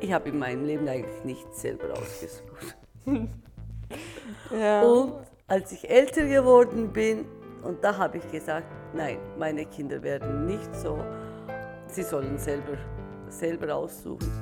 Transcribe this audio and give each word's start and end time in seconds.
Ich 0.00 0.12
habe 0.12 0.28
in 0.28 0.38
meinem 0.38 0.64
Leben 0.64 0.88
eigentlich 0.88 1.24
nichts 1.24 1.62
selber 1.62 1.92
ausgesucht. 1.92 2.76
Ja. 4.50 4.82
Und 4.82 5.14
als 5.46 5.72
ich 5.72 5.88
älter 5.88 6.26
geworden 6.26 6.92
bin, 6.92 7.26
und 7.62 7.82
da 7.84 7.96
habe 7.96 8.18
ich 8.18 8.30
gesagt, 8.30 8.66
nein, 8.94 9.18
meine 9.38 9.66
Kinder 9.66 10.02
werden 10.02 10.46
nicht 10.46 10.74
so, 10.74 10.98
sie 11.86 12.02
sollen 12.02 12.38
selber, 12.38 12.76
selber 13.28 13.74
aussuchen. 13.74 14.32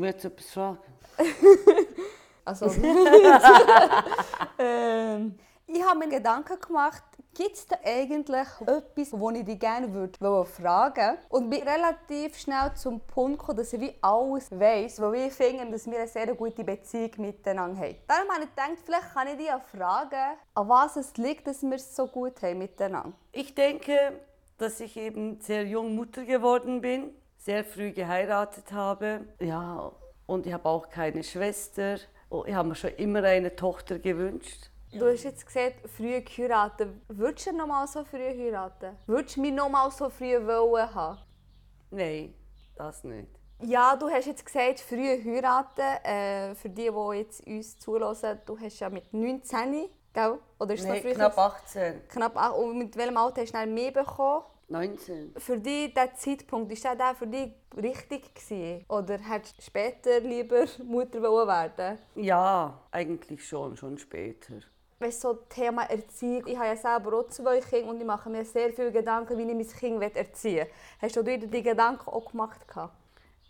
Mir 0.00 0.08
jetzt 0.08 0.24
etwas 0.24 0.50
fragen? 0.50 0.78
Also, 2.42 2.66
ähm, 4.58 5.38
ich 5.66 5.82
habe 5.84 5.98
mir 6.00 6.08
Gedanken 6.08 6.58
gemacht, 6.58 7.04
gibt 7.34 7.54
es 7.54 7.66
da 7.66 7.76
eigentlich 7.84 8.48
etwas, 8.66 9.12
wo 9.12 9.30
ich 9.30 9.44
dich 9.44 9.58
gerne 9.58 9.92
würde 9.92 10.44
fragen 10.46 11.18
Und 11.28 11.48
bin 11.48 11.62
relativ 11.62 12.36
schnell 12.38 12.72
zum 12.74 13.00
Punkt 13.00 13.38
gekommen, 13.38 13.58
dass 13.58 13.72
ich 13.72 13.80
wie 13.80 13.94
alles 14.00 14.50
weiss, 14.50 15.00
weil 15.00 15.26
ich 15.26 15.32
finde, 15.32 15.70
dass 15.70 15.86
wir 15.88 15.98
eine 15.98 16.08
sehr 16.08 16.34
gute 16.34 16.64
Beziehung 16.64 17.12
miteinander 17.18 17.80
haben. 17.80 17.96
Darum 18.08 18.28
habe 18.30 18.44
ich 18.44 18.50
gedacht, 18.50 18.78
vielleicht 18.84 19.14
kann 19.14 19.28
ich 19.28 19.36
dich 19.36 19.52
auch 19.52 19.62
fragen, 19.62 20.38
an 20.54 20.68
was 20.68 20.96
es 20.96 21.16
liegt, 21.16 21.46
dass 21.46 21.62
wir 21.62 21.74
es 21.74 21.94
so 21.94 22.08
gut 22.08 22.42
haben 22.42 22.58
miteinander. 22.58 23.12
Ich 23.32 23.54
denke, 23.54 24.20
dass 24.58 24.80
ich 24.80 24.96
eben 24.96 25.40
sehr 25.40 25.64
jung 25.64 25.94
Mutter 25.94 26.24
geworden 26.24 26.80
bin, 26.80 27.14
sehr 27.40 27.64
früh 27.64 27.92
geheiratet 27.92 28.70
habe. 28.72 29.22
Ja, 29.40 29.90
und 30.26 30.46
ich 30.46 30.52
habe 30.52 30.68
auch 30.68 30.88
keine 30.88 31.24
Schwester. 31.24 31.96
Ich 32.46 32.54
habe 32.54 32.68
mir 32.68 32.74
schon 32.74 32.90
immer 32.90 33.24
eine 33.24 33.56
Tochter 33.56 33.98
gewünscht. 33.98 34.70
Du 34.92 35.06
hast 35.06 35.24
jetzt 35.24 35.46
gesagt, 35.46 35.88
früh 35.96 36.20
geheiratet. 36.20 36.90
Würdest 37.08 37.46
du 37.46 37.52
noch 37.52 37.66
mal 37.66 37.86
so 37.86 38.04
früh 38.04 38.18
heiraten? 38.18 38.96
Würdest 39.06 39.36
du 39.36 39.40
mich 39.40 39.52
noch 39.52 39.68
mal 39.68 39.90
so 39.90 40.10
früh 40.10 40.34
wollen 40.46 40.94
haben? 40.94 41.18
Nein, 41.90 42.34
das 42.76 43.02
nicht. 43.04 43.28
Ja, 43.62 43.96
du 43.96 44.08
hast 44.10 44.26
jetzt 44.26 44.44
gesagt, 44.44 44.80
früh 44.80 45.22
heiraten. 45.24 46.04
Äh, 46.04 46.54
für 46.54 46.68
die, 46.68 46.90
die 46.90 47.16
jetzt 47.18 47.46
uns 47.46 47.78
zulassen, 47.78 48.40
du 48.44 48.58
hast 48.58 48.78
ja 48.80 48.90
mit 48.90 49.12
19, 49.12 49.88
gell? 50.12 50.38
Oder 50.58 50.74
ist 50.74 50.80
es 50.80 50.86
noch 50.86 50.96
früher? 50.96 51.14
knapp 51.14 51.38
18. 51.38 52.08
Knapp 52.08 52.36
acht. 52.36 52.56
Und 52.56 52.78
mit 52.78 52.96
welchem 52.96 53.16
Alter 53.16 53.42
hast 53.42 53.54
du 53.54 53.66
mehr 53.66 53.92
bekommen? 53.92 54.44
19. 54.70 55.34
Für 55.36 55.58
dich, 55.58 55.92
dieser 55.92 56.14
Zeitpunkt, 56.14 56.72
ist 56.72 56.84
der 56.84 56.94
der 56.94 57.14
für 57.14 57.26
dich 57.26 57.50
richtig 57.76 58.34
gewesen? 58.34 58.84
Oder 58.88 59.18
hättest 59.18 59.58
du 59.58 59.62
später 59.62 60.20
lieber 60.20 60.64
Mutter 60.84 61.20
wollen 61.20 61.48
werden 61.48 61.98
Ja, 62.14 62.80
eigentlich 62.92 63.46
schon, 63.46 63.76
schon 63.76 63.98
später. 63.98 64.54
Weißt 65.00 65.24
du, 65.24 65.28
so 65.28 65.34
Thema 65.48 65.82
Erziehung. 65.90 66.46
Ich 66.46 66.56
habe 66.56 66.68
ja 66.68 66.76
selber 66.76 67.18
auch 67.18 67.28
zwei 67.28 67.58
Kinder 67.60 67.90
und 67.90 68.00
ich 68.00 68.06
mache 68.06 68.30
mir 68.30 68.44
sehr 68.44 68.72
viele 68.72 68.92
Gedanken, 68.92 69.36
wie 69.38 69.42
ich 69.42 69.54
mein 69.54 70.00
Kind 70.00 70.16
erziehen 70.16 70.66
will. 70.66 70.72
Hast 71.00 71.16
du 71.16 71.22
dir 71.22 71.38
die 71.38 71.62
Gedanken 71.62 72.08
auch 72.08 72.30
gemacht? 72.30 72.60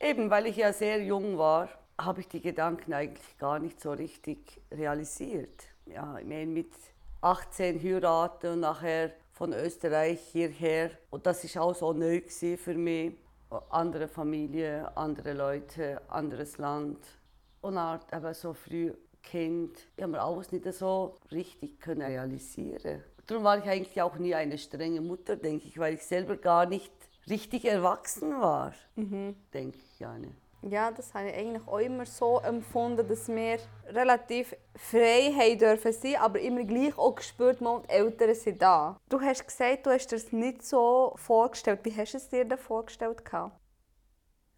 Eben, 0.00 0.30
weil 0.30 0.46
ich 0.46 0.56
ja 0.56 0.72
sehr 0.72 1.02
jung 1.02 1.36
war, 1.36 1.68
habe 2.00 2.20
ich 2.20 2.28
die 2.28 2.40
Gedanken 2.40 2.94
eigentlich 2.94 3.36
gar 3.36 3.58
nicht 3.58 3.80
so 3.80 3.92
richtig 3.92 4.62
realisiert. 4.70 5.64
Ja, 5.86 6.16
ich 6.18 6.26
meine, 6.26 6.46
mit 6.46 6.72
18 7.20 7.82
heiraten 7.82 8.52
und 8.52 8.60
nachher 8.60 9.10
von 9.40 9.54
Österreich 9.54 10.20
hierher. 10.32 10.90
Und 11.08 11.24
das 11.24 11.42
ist 11.44 11.56
auch 11.56 11.74
so 11.74 11.94
neu 11.94 12.20
für 12.28 12.74
mich. 12.74 13.14
Andere 13.70 14.06
Familie, 14.06 14.94
andere 14.94 15.32
Leute, 15.32 16.02
anderes 16.10 16.58
Land. 16.58 16.98
Und 17.62 17.78
auch 17.78 18.00
eben 18.12 18.34
so 18.34 18.52
früh 18.52 18.92
Kind. 19.22 19.78
Ich 19.96 20.02
habe 20.02 20.12
mir 20.12 20.20
alles 20.20 20.52
nicht 20.52 20.70
so 20.74 21.14
richtig 21.32 21.80
können 21.80 22.02
realisieren 22.02 23.02
Darum 23.26 23.44
war 23.44 23.56
ich 23.56 23.64
eigentlich 23.64 24.02
auch 24.02 24.16
nie 24.16 24.34
eine 24.34 24.58
strenge 24.58 25.00
Mutter, 25.00 25.36
denke 25.36 25.68
ich, 25.68 25.78
weil 25.78 25.94
ich 25.94 26.02
selber 26.02 26.36
gar 26.36 26.66
nicht 26.66 26.92
richtig 27.26 27.64
erwachsen 27.64 28.38
war. 28.38 28.74
Denke 29.54 29.78
ich 29.78 30.00
ja 30.00 30.18
nicht. 30.18 30.34
Ja, 30.62 30.90
das 30.90 31.14
habe 31.14 31.30
ich 31.30 31.36
eigentlich 31.36 31.66
auch 31.66 31.78
immer 31.78 32.04
so 32.04 32.38
empfunden, 32.40 33.08
dass 33.08 33.28
wir 33.28 33.58
relativ 33.86 34.54
frei 34.76 35.32
haben 35.34 35.58
dürfen 35.58 35.92
sein, 35.92 36.16
aber 36.16 36.38
immer 36.40 36.64
gleich 36.64 36.96
auch 36.98 37.14
gespürt, 37.14 37.62
mal, 37.62 37.82
die 37.82 37.88
Eltern 37.88 38.34
sind 38.34 38.60
da. 38.60 38.98
Du 39.08 39.20
hast 39.20 39.46
gesagt, 39.46 39.86
du 39.86 39.90
hast 39.90 40.08
dir 40.08 40.16
das 40.16 40.32
nicht 40.32 40.62
so 40.62 41.14
vorgestellt. 41.16 41.80
Wie 41.84 41.96
hast 41.96 42.12
du 42.12 42.18
es 42.18 42.28
dir 42.28 42.44
denn 42.44 42.58
vorgestellt? 42.58 43.22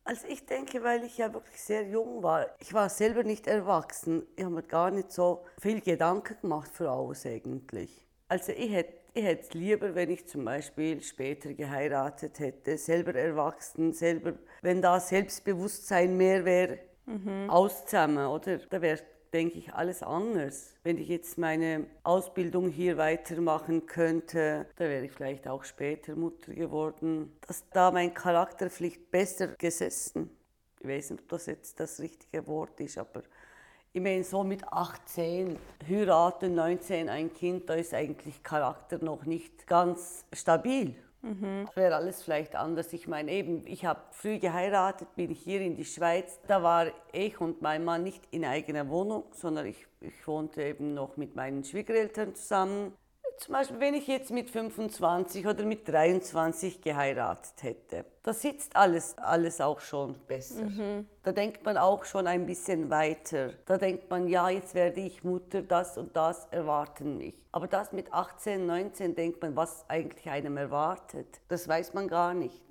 Also 0.04 0.26
ich 0.26 0.44
denke, 0.44 0.82
weil 0.82 1.04
ich 1.04 1.18
ja 1.18 1.32
wirklich 1.32 1.62
sehr 1.62 1.86
jung 1.86 2.24
war. 2.24 2.46
Ich 2.58 2.74
war 2.74 2.88
selber 2.88 3.22
nicht 3.22 3.46
erwachsen. 3.46 4.26
Ich 4.34 4.44
habe 4.44 4.56
mir 4.56 4.62
gar 4.64 4.90
nicht 4.90 5.12
so 5.12 5.44
viel 5.60 5.80
Gedanken 5.80 6.36
gemacht 6.40 6.72
für 6.74 6.90
alles 6.90 7.24
eigentlich. 7.24 8.04
Also 8.26 8.50
ich 8.50 8.72
hätte 8.72 9.01
ich 9.14 9.24
hätte 9.24 9.42
es 9.42 9.54
lieber, 9.54 9.94
wenn 9.94 10.10
ich 10.10 10.26
zum 10.26 10.44
Beispiel 10.44 11.02
später 11.02 11.52
geheiratet 11.52 12.38
hätte, 12.38 12.78
selber 12.78 13.14
erwachsen, 13.14 13.92
selber, 13.92 14.34
wenn 14.62 14.80
da 14.80 14.98
Selbstbewusstsein 15.00 16.16
mehr 16.16 16.44
wäre, 16.44 16.78
aus 17.48 17.84
zusammen, 17.84 18.26
oder? 18.26 18.58
Da 18.58 18.80
wäre, 18.80 19.00
denke 19.32 19.58
ich, 19.58 19.72
alles 19.74 20.02
anders. 20.02 20.74
Wenn 20.82 20.98
ich 20.98 21.08
jetzt 21.08 21.36
meine 21.36 21.86
Ausbildung 22.04 22.68
hier 22.68 22.96
weitermachen 22.96 23.86
könnte, 23.86 24.66
da 24.76 24.84
wäre 24.84 25.04
ich 25.04 25.12
vielleicht 25.12 25.48
auch 25.48 25.64
später 25.64 26.14
Mutter 26.14 26.54
geworden. 26.54 27.32
Dass 27.46 27.68
da 27.70 27.90
mein 27.90 28.14
Charakter 28.14 28.70
vielleicht 28.70 29.10
besser 29.10 29.48
gesessen. 29.48 30.30
Ich 30.80 30.88
weiß 30.88 31.10
nicht, 31.10 31.22
ob 31.22 31.28
das 31.28 31.46
jetzt 31.46 31.80
das 31.80 32.00
richtige 32.00 32.46
Wort 32.46 32.80
ist, 32.80 32.98
aber 32.98 33.22
ich 33.94 34.00
meine, 34.00 34.24
so 34.24 34.42
mit 34.42 34.66
18 34.72 35.58
heiraten, 35.88 36.54
19 36.54 37.08
ein 37.08 37.32
Kind, 37.32 37.68
da 37.68 37.74
ist 37.74 37.92
eigentlich 37.92 38.42
Charakter 38.42 38.98
noch 39.02 39.24
nicht 39.24 39.66
ganz 39.66 40.24
stabil. 40.32 40.94
Das 41.66 41.76
wäre 41.76 41.94
alles 41.94 42.22
vielleicht 42.22 42.56
anders. 42.56 42.92
Ich 42.92 43.06
meine, 43.06 43.30
eben, 43.30 43.64
ich 43.66 43.84
habe 43.84 44.00
früh 44.10 44.38
geheiratet, 44.38 45.14
bin 45.14 45.30
hier 45.30 45.60
in 45.60 45.76
die 45.76 45.84
Schweiz. 45.84 46.40
Da 46.48 46.62
war 46.64 46.88
ich 47.12 47.40
und 47.40 47.62
mein 47.62 47.84
Mann 47.84 48.02
nicht 48.02 48.26
in 48.32 48.44
eigener 48.44 48.88
Wohnung, 48.88 49.24
sondern 49.30 49.66
ich, 49.66 49.86
ich 50.00 50.26
wohnte 50.26 50.62
eben 50.62 50.94
noch 50.94 51.16
mit 51.16 51.36
meinen 51.36 51.62
Schwiegereltern 51.62 52.34
zusammen. 52.34 52.92
Zum 53.38 53.52
Beispiel, 53.52 53.78
wenn 53.78 53.94
ich 53.94 54.08
jetzt 54.08 54.32
mit 54.32 54.50
25 54.50 55.46
oder 55.46 55.64
mit 55.64 55.86
23 55.86 56.80
geheiratet 56.80 57.62
hätte, 57.62 58.04
da 58.22 58.32
sitzt 58.32 58.76
alles, 58.76 59.18
alles 59.18 59.60
auch 59.60 59.80
schon 59.80 60.14
besser. 60.26 60.64
Da 61.24 61.32
denkt 61.32 61.64
man 61.64 61.76
auch 61.76 62.04
schon 62.04 62.26
ein 62.26 62.46
bisschen 62.46 62.88
weiter. 62.88 63.50
Da 63.66 63.78
denkt 63.78 64.08
man, 64.10 64.28
ja, 64.28 64.48
jetzt 64.48 64.74
werde 64.74 65.00
ich 65.00 65.24
Mutter, 65.24 65.62
das 65.62 65.98
und 65.98 66.16
das 66.16 66.46
erwarten 66.50 67.18
mich. 67.18 67.34
Aber 67.50 67.66
das 67.66 67.92
mit 67.92 68.12
18, 68.12 68.64
19 68.64 69.14
denkt 69.14 69.42
man, 69.42 69.54
was 69.56 69.84
eigentlich 69.88 70.28
einem 70.30 70.56
erwartet. 70.56 71.40
Das 71.48 71.68
weiß 71.68 71.94
man 71.94 72.08
gar 72.08 72.32
nicht. 72.32 72.62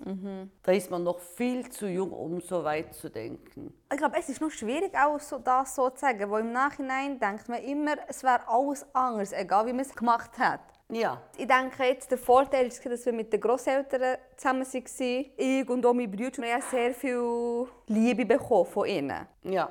Da 0.62 0.72
ist 0.72 0.90
man 0.90 1.04
noch 1.04 1.20
viel 1.20 1.68
zu 1.68 1.86
jung, 1.86 2.12
um 2.12 2.40
so 2.40 2.64
weit 2.64 2.94
zu 2.94 3.10
denken. 3.10 3.74
Ich 3.92 3.98
glaube, 3.98 4.16
es 4.18 4.28
ist 4.28 4.40
noch 4.40 4.50
schwierig, 4.50 4.92
auch 4.96 5.20
so, 5.20 5.38
das 5.38 5.74
so 5.74 5.90
zu 5.90 6.00
sagen, 6.00 6.30
weil 6.30 6.40
im 6.40 6.52
Nachhinein 6.52 7.20
denkt 7.20 7.48
man 7.48 7.62
immer, 7.62 7.94
es 8.08 8.22
wäre 8.22 8.40
alles 8.48 8.86
anders, 8.94 9.32
egal 9.32 9.66
wie 9.66 9.72
man 9.72 9.82
es 9.82 9.94
gemacht 9.94 10.38
hat. 10.38 10.60
Ja, 10.94 11.22
Ich 11.38 11.46
denke 11.46 11.84
jetzt, 11.84 12.10
der 12.10 12.18
Vorteil 12.18 12.66
ist, 12.66 12.84
dass 12.84 13.06
wir 13.06 13.14
mit 13.14 13.32
den 13.32 13.40
Großeltern 13.40 14.18
zusammen 14.36 14.66
waren. 14.66 15.26
Ich 15.36 15.68
und 15.70 15.86
auch 15.86 15.94
meine 15.94 16.08
Brüder 16.08 16.42
haben 16.42 16.62
sehr 16.70 16.92
viel 16.92 17.66
Liebe 17.86 18.26
bekommen 18.26 18.66
von 18.66 18.86
ihnen. 18.86 19.26
ja. 19.44 19.70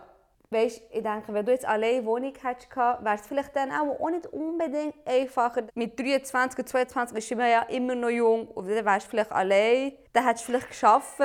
Weißt, 0.53 0.81
ich 0.91 1.01
denke, 1.01 1.33
wenn 1.33 1.45
du 1.45 1.53
jetzt 1.53 1.65
alleine 1.65 1.99
eine 1.99 2.05
Wohnung 2.05 2.33
hättest, 2.41 2.75
wäre 2.75 3.15
es 3.15 3.25
vielleicht 3.25 3.55
dann 3.55 3.71
auch, 3.71 4.09
nicht 4.09 4.27
unbedingt 4.33 4.95
einfacher. 5.05 5.61
Mit 5.75 5.97
23 5.97 6.59
und 6.59 6.67
22 6.67 7.17
ist 7.19 7.37
man 7.37 7.49
ja 7.49 7.61
immer 7.69 7.95
noch 7.95 8.09
jung 8.09 8.49
und 8.49 8.67
dann 8.67 8.83
wärst 8.83 9.05
du 9.05 9.11
vielleicht 9.11 9.31
allein. 9.31 9.93
Dann 10.11 10.25
hättest 10.25 10.43
du 10.45 10.51
vielleicht 10.51 10.67
geschafft, 10.67 11.19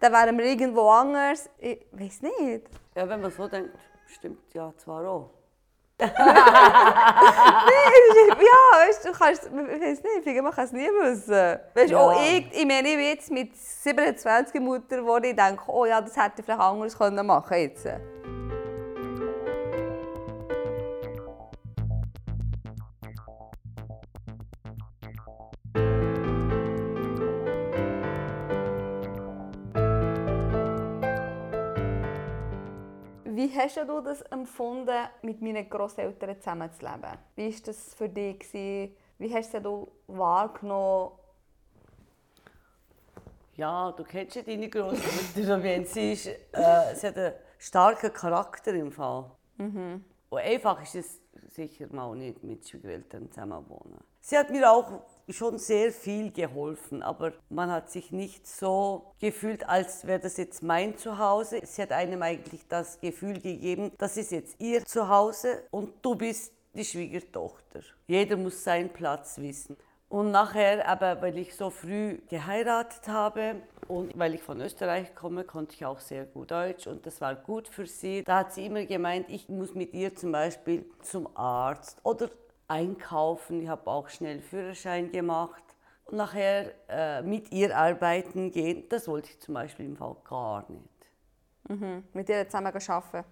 dann 0.00 0.12
wären 0.12 0.38
wir 0.38 0.46
irgendwo 0.46 0.88
anders. 0.88 1.50
Ich 1.58 1.80
weiß 1.92 2.22
nicht. 2.22 2.66
Ja, 2.94 3.06
wenn 3.06 3.20
man 3.20 3.30
so 3.30 3.46
denkt, 3.46 3.76
stimmt 4.06 4.54
ja 4.54 4.72
zwar 4.78 5.06
auch. 5.06 5.28
weißt, 9.04 9.14
du 9.14 9.18
kannst, 9.18 9.44
ich 9.46 9.80
weiß 9.80 10.02
nicht, 10.02 10.26
ich 10.26 10.42
man 10.42 10.52
kann 10.52 10.64
es 10.64 10.72
nie 10.72 10.88
wissen. 10.88 11.58
Weißt, 11.74 11.90
Ja. 11.90 11.98
auch 11.98 12.22
ich, 12.22 12.46
ich 12.52 12.66
meine, 12.66 12.88
ich 12.88 12.96
bin 12.96 13.06
jetzt 13.06 13.30
mit 13.30 13.56
27 13.56 14.60
Mutter 14.60 14.96
geworden, 14.98 15.24
ich 15.24 15.36
denke, 15.36 15.62
oh 15.68 15.84
ja, 15.84 16.00
das 16.00 16.16
hätte 16.16 16.34
ich 16.38 16.44
vielleicht 16.44 16.60
anders 16.60 16.96
können 16.96 17.26
machen 17.26 17.56
jetzt. 17.58 17.86
Wie 33.52 33.58
hast 33.58 33.76
du 33.76 34.00
das 34.00 34.22
empfunden, 34.22 35.08
mit 35.20 35.42
meinen 35.42 35.68
Großeltern 35.68 36.38
zusammenzuleben? 36.38 37.18
Wie 37.36 37.52
war 37.52 37.60
das 37.66 37.92
für 37.92 38.08
dich? 38.08 38.38
gewesen? 38.38 38.96
Wie 39.18 39.34
hast 39.34 39.52
du 39.52 39.60
das 39.60 40.16
wahrgenommen? 40.16 41.12
Ja, 43.56 43.92
du 43.92 44.04
kennst 44.04 44.36
ja 44.36 44.42
deine 44.42 44.70
Großmutter, 44.70 45.62
wenn 45.62 45.84
sie 45.84 46.12
ist, 46.12 46.28
äh, 46.28 46.94
sie 46.94 47.08
hat 47.08 47.18
einen 47.18 47.34
starken 47.58 48.10
Charakter 48.10 48.72
im 48.72 48.90
Fall. 48.90 49.30
Und 50.30 50.38
einfach 50.38 50.82
ist 50.82 50.94
es 50.94 51.20
sicher 51.48 51.88
mal 51.90 52.16
nicht 52.16 52.42
mit 52.42 52.66
Schwiegereltern 52.66 53.30
zusammen 53.30 53.68
wohnen. 53.68 54.00
Sie 54.22 54.38
hat 54.38 54.48
mir 54.48 54.72
auch 54.72 55.02
schon 55.28 55.58
sehr 55.58 55.92
viel 55.92 56.32
geholfen, 56.32 57.02
aber 57.02 57.32
man 57.48 57.70
hat 57.70 57.90
sich 57.90 58.12
nicht 58.12 58.46
so 58.46 59.14
gefühlt, 59.20 59.68
als 59.68 60.06
wäre 60.06 60.20
das 60.20 60.36
jetzt 60.36 60.62
mein 60.62 60.96
Zuhause. 60.98 61.60
Sie 61.64 61.82
hat 61.82 61.92
einem 61.92 62.22
eigentlich 62.22 62.66
das 62.68 63.00
Gefühl 63.00 63.40
gegeben, 63.40 63.92
das 63.98 64.16
ist 64.16 64.32
jetzt 64.32 64.60
ihr 64.60 64.84
Zuhause 64.84 65.64
und 65.70 65.92
du 66.02 66.14
bist 66.14 66.52
die 66.74 66.84
Schwiegertochter. 66.84 67.80
Jeder 68.06 68.36
muss 68.36 68.64
seinen 68.64 68.90
Platz 68.90 69.38
wissen. 69.38 69.76
Und 70.08 70.30
nachher, 70.30 70.86
aber 70.86 71.22
weil 71.22 71.38
ich 71.38 71.56
so 71.56 71.70
früh 71.70 72.18
geheiratet 72.28 73.08
habe 73.08 73.62
und 73.88 74.12
weil 74.18 74.34
ich 74.34 74.42
von 74.42 74.60
Österreich 74.60 75.14
komme, 75.14 75.44
konnte 75.44 75.74
ich 75.74 75.86
auch 75.86 76.00
sehr 76.00 76.26
gut 76.26 76.50
Deutsch 76.50 76.86
und 76.86 77.06
das 77.06 77.22
war 77.22 77.34
gut 77.34 77.66
für 77.66 77.86
sie. 77.86 78.22
Da 78.22 78.40
hat 78.40 78.52
sie 78.52 78.66
immer 78.66 78.84
gemeint, 78.84 79.30
ich 79.30 79.48
muss 79.48 79.74
mit 79.74 79.94
ihr 79.94 80.14
zum 80.14 80.32
Beispiel 80.32 80.84
zum 81.00 81.34
Arzt 81.34 81.98
oder 82.02 82.28
einkaufen. 82.72 83.62
Ich 83.62 83.68
habe 83.68 83.90
auch 83.90 84.08
schnell 84.08 84.40
Führerschein 84.40 85.10
gemacht. 85.12 85.62
Und 86.06 86.16
nachher 86.16 86.72
äh, 86.88 87.22
mit 87.22 87.52
ihr 87.52 87.76
arbeiten 87.76 88.50
gehen, 88.50 88.88
das 88.88 89.06
wollte 89.06 89.30
ich 89.30 89.40
zum 89.40 89.54
Beispiel 89.54 89.86
im 89.86 89.96
Fall 89.96 90.16
gar 90.24 90.64
nicht. 90.70 90.88
Mit 92.12 92.28
ihr 92.28 92.48
zusammen 92.48 92.72
arbeiten. 92.74 93.24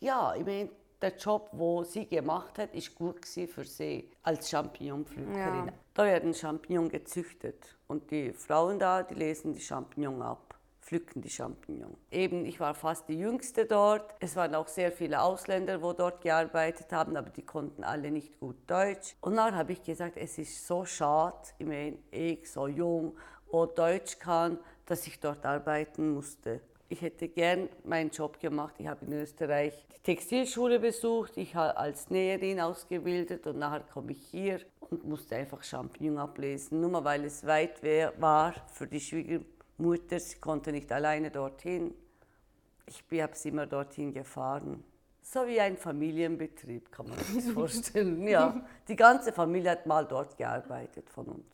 Ja, 0.00 0.34
ich 0.34 0.44
meine, 0.44 0.70
der 1.02 1.16
Job, 1.16 1.50
wo 1.52 1.84
sie 1.84 2.06
gemacht 2.06 2.58
hat, 2.58 2.74
ist 2.74 2.94
gut 2.94 3.26
für 3.26 3.64
sie 3.64 4.10
als 4.22 4.48
Champignonpflückerin. 4.48 5.66
Ja. 5.66 5.72
Da 5.92 6.04
werden 6.04 6.32
Champignons 6.32 6.90
gezüchtet 6.90 7.76
und 7.86 8.10
die 8.10 8.32
Frauen 8.32 8.78
da, 8.78 9.02
die 9.02 9.14
lesen 9.14 9.52
die 9.52 9.60
Champignons 9.60 10.22
ab, 10.22 10.45
pflücken 10.86 11.20
die 11.20 11.30
Champignons. 11.30 11.98
Eben, 12.12 12.46
ich 12.46 12.60
war 12.60 12.74
fast 12.74 13.08
die 13.08 13.18
Jüngste 13.18 13.66
dort. 13.66 14.14
Es 14.20 14.36
waren 14.36 14.54
auch 14.54 14.68
sehr 14.68 14.92
viele 14.92 15.20
Ausländer, 15.20 15.82
wo 15.82 15.92
dort 15.92 16.20
gearbeitet 16.20 16.92
haben, 16.92 17.16
aber 17.16 17.30
die 17.30 17.42
konnten 17.42 17.82
alle 17.82 18.10
nicht 18.12 18.38
gut 18.38 18.56
Deutsch. 18.68 19.16
Und 19.20 19.36
dann 19.36 19.56
habe 19.56 19.72
ich 19.72 19.82
gesagt, 19.82 20.16
es 20.16 20.38
ist 20.38 20.66
so 20.66 20.84
schade, 20.84 21.36
ich 21.58 21.66
meine, 21.66 21.98
ich 22.12 22.50
so 22.50 22.68
jung, 22.68 23.16
wo 23.50 23.66
Deutsch 23.66 24.18
kann, 24.18 24.58
dass 24.86 25.06
ich 25.08 25.18
dort 25.18 25.44
arbeiten 25.44 26.12
musste. 26.14 26.60
Ich 26.88 27.02
hätte 27.02 27.28
gern 27.28 27.68
meinen 27.82 28.10
Job 28.10 28.38
gemacht. 28.38 28.76
Ich 28.78 28.86
habe 28.86 29.06
in 29.06 29.12
Österreich 29.12 29.84
die 29.96 30.02
Textilschule 30.02 30.78
besucht, 30.78 31.36
ich 31.36 31.56
habe 31.56 31.76
als 31.76 32.10
Näherin 32.10 32.60
ausgebildet 32.60 33.44
und 33.48 33.58
nachher 33.58 33.80
komme 33.80 34.12
ich 34.12 34.24
hier 34.24 34.60
und 34.78 35.04
musste 35.04 35.34
einfach 35.34 35.64
Champignon 35.64 36.18
ablesen. 36.18 36.80
Nur 36.80 36.90
mal 36.90 37.04
weil 37.04 37.24
es 37.24 37.44
weit 37.44 37.82
war 38.20 38.54
für 38.72 38.86
die 38.86 39.00
Schwiegermutter, 39.00 39.55
sie 39.78 40.36
konnte 40.40 40.72
nicht 40.72 40.90
alleine 40.92 41.30
dorthin. 41.30 41.94
Ich 42.86 43.02
habe 43.22 43.34
sie 43.36 43.48
immer 43.48 43.66
dorthin 43.66 44.12
gefahren. 44.12 44.82
So 45.22 45.44
wie 45.46 45.60
ein 45.60 45.76
Familienbetrieb, 45.76 46.92
kann 46.92 47.08
man 47.08 47.18
sich 47.18 47.44
das 47.44 47.48
vorstellen. 47.54 48.26
Ja, 48.28 48.64
die 48.86 48.94
ganze 48.96 49.32
Familie 49.32 49.72
hat 49.72 49.86
mal 49.86 50.06
dort 50.06 50.36
gearbeitet 50.36 51.10
von 51.10 51.26
uns. 51.26 51.44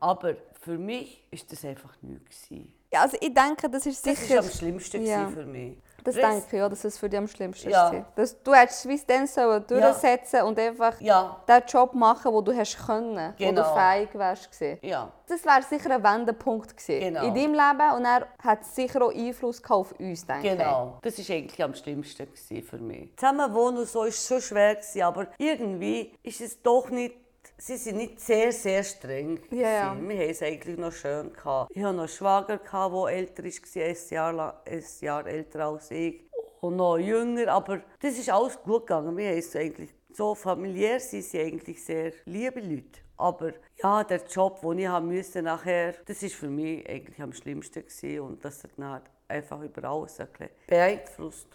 Aber 0.00 0.34
für 0.60 0.78
mich 0.78 1.26
ist 1.30 1.50
das 1.52 1.64
einfach 1.64 1.94
nichts. 2.02 2.48
Ja, 2.90 3.02
also 3.02 3.16
ich 3.20 3.34
denke, 3.34 3.68
das 3.68 3.84
ist 3.84 4.06
Das 4.06 4.18
sicher... 4.18 4.36
war 4.36 4.44
am 4.44 4.50
schlimmsten 4.50 5.04
Ja. 5.04 5.28
für 5.28 5.44
mich. 5.44 5.76
Das 6.08 6.16
Rest- 6.16 6.32
denke 6.32 6.46
ich, 6.56 6.58
ja, 6.58 6.68
dass 6.68 6.84
es 6.84 6.98
für 6.98 7.08
dich 7.08 7.18
am 7.18 7.28
schlimmsten 7.28 7.70
Ja. 7.70 7.92
war. 7.92 8.04
Dass 8.16 8.42
du 8.42 8.52
hättest 8.54 8.86
es 8.86 9.06
dann 9.06 9.26
sollen 9.26 9.64
durchsetzen 9.66 10.42
und 10.42 10.58
einfach 10.58 11.00
Ja. 11.00 11.36
den 11.48 11.62
Job 11.66 11.94
machen, 11.94 12.32
den 12.32 12.44
du 12.44 12.56
hast 12.56 12.76
können, 12.86 13.34
wo 13.38 13.44
Genau. 13.44 13.62
du 13.62 13.78
fähig 13.80 14.08
wärst 14.14 14.50
gewesen. 14.52 14.78
Ja, 14.82 15.12
Das 15.28 15.44
wäre 15.44 15.62
sicher 15.62 15.90
ein 15.94 16.02
Wendepunkt 16.02 16.74
gewesen 16.76 17.00
Genau. 17.00 17.22
in 17.26 17.34
deinem 17.34 17.52
Leben 17.52 17.92
und 17.96 18.04
er 18.06 18.26
hat 18.42 18.64
sicher 18.64 19.02
auch 19.02 19.12
Einfluss 19.14 19.62
gehabt 19.62 19.78
auf 19.78 19.92
uns, 20.00 20.26
denke 20.26 20.56
genau. 20.56 20.98
Das 21.02 21.18
ist 21.18 21.30
eigentlich 21.30 21.62
am 21.62 21.74
schlimmsten 21.74 22.26
gewesen 22.26 22.62
für 22.62 22.78
mich. 22.78 23.10
Zusammenwohnen 23.16 23.80
und 23.80 23.88
so 23.88 24.04
ist 24.04 24.26
schon 24.26 24.40
schwer 24.40 24.76
gewesen, 24.76 25.02
aber 25.02 25.26
irgendwie 25.36 26.14
ist 26.22 26.40
es 26.40 26.62
doch 26.62 26.88
nicht. 26.88 27.14
Sie 27.60 27.76
sind 27.76 27.96
nicht 27.96 28.20
sehr, 28.20 28.52
sehr 28.52 28.84
streng. 28.84 29.40
Ja, 29.50 29.58
ja. 29.70 29.96
Wir 30.00 30.16
haben 30.16 30.30
es 30.30 30.42
eigentlich 30.42 30.78
noch 30.78 30.92
schön 30.92 31.32
gehabt. 31.32 31.70
Ich 31.74 31.82
hatte 31.82 31.94
noch 31.94 32.02
einen 32.02 32.08
Schwager, 32.08 32.58
der 32.58 33.16
älter 33.16 33.42
war, 33.44 33.84
ein 33.84 33.96
Jahr, 34.10 34.32
lang- 34.32 34.54
ein 34.64 34.84
Jahr 35.00 35.26
älter 35.26 35.66
als 35.66 35.90
ich. 35.90 36.20
Und 36.60 36.76
noch 36.76 36.98
jünger, 36.98 37.48
aber 37.48 37.80
das 38.00 38.18
ist 38.18 38.30
alles 38.30 38.60
gut 38.62 38.86
gegangen. 38.86 39.16
Wir 39.16 39.30
haben 39.30 39.38
es 39.38 39.54
eigentlich 39.56 39.90
so 40.12 40.34
familiär 40.34 40.98
sind 40.98 41.22
sie 41.22 41.38
eigentlich 41.40 41.84
sehr 41.84 42.12
liebe 42.24 42.60
Leute. 42.60 43.00
Aber 43.16 43.52
ja, 43.82 44.02
der 44.02 44.24
Job, 44.26 44.60
den 44.62 44.78
ich 44.78 44.88
haben 44.88 45.14
musste 45.14 45.42
nachher, 45.42 45.94
das 46.06 46.22
ist 46.22 46.34
für 46.34 46.48
mich 46.48 46.88
eigentlich 46.88 47.20
am 47.20 47.32
schlimmsten 47.32 47.84
gewesen 47.84 48.20
und 48.20 48.44
das 48.44 48.64
hat 48.64 48.70
dann 48.76 49.00
einfach 49.28 49.60
über 49.60 49.84
alles 49.88 50.16
bisschen 50.16 50.48
beeinflusst. 50.66 51.46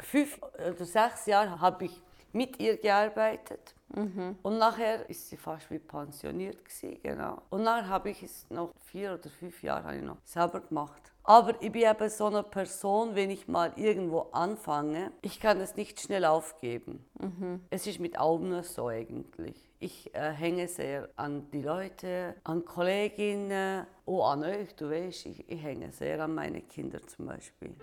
Fünf 0.00 0.40
oder 0.54 0.84
sechs 0.84 1.26
Jahre 1.26 1.60
habe 1.60 1.86
ich 1.86 2.02
mit 2.32 2.60
ihr 2.60 2.76
gearbeitet. 2.76 3.74
Und 4.42 4.58
nachher 4.58 5.08
ist 5.08 5.28
sie 5.28 5.36
fast 5.36 5.70
wie 5.70 5.78
pensioniert 5.78 6.64
gewesen, 6.64 6.98
genau. 7.02 7.42
Und 7.50 7.64
dann 7.64 7.88
habe 7.88 8.10
ich 8.10 8.22
es 8.22 8.46
noch 8.50 8.72
vier 8.84 9.14
oder 9.14 9.30
fünf 9.30 9.62
Jahre 9.62 9.84
habe 9.84 9.96
ich 9.96 10.02
noch 10.02 10.18
selber 10.24 10.60
gemacht. 10.60 11.12
Aber 11.26 11.54
ich 11.62 11.72
bin 11.72 11.82
eben 11.82 12.10
so 12.10 12.26
eine 12.26 12.42
Person, 12.42 13.14
wenn 13.14 13.30
ich 13.30 13.48
mal 13.48 13.72
irgendwo 13.76 14.26
anfange, 14.32 15.10
ich 15.22 15.40
kann 15.40 15.58
es 15.58 15.74
nicht 15.74 15.98
schnell 15.98 16.26
aufgeben. 16.26 17.02
Es 17.70 17.86
ist 17.86 17.98
mit 17.98 18.18
Augen 18.18 18.62
so 18.62 18.88
eigentlich. 18.88 19.56
Ich 19.78 20.14
äh, 20.14 20.32
hänge 20.32 20.68
sehr 20.68 21.08
an 21.16 21.50
die 21.50 21.62
Leute, 21.62 22.34
an 22.44 22.64
Kolleginnen, 22.66 23.86
auch 24.04 24.32
an 24.32 24.44
euch, 24.44 24.74
du 24.74 24.90
weißt, 24.90 25.26
ich, 25.26 25.48
ich 25.48 25.62
hänge 25.62 25.92
sehr 25.92 26.22
an 26.22 26.34
meine 26.34 26.60
Kinder 26.60 27.00
zum 27.06 27.26
Beispiel. 27.26 27.74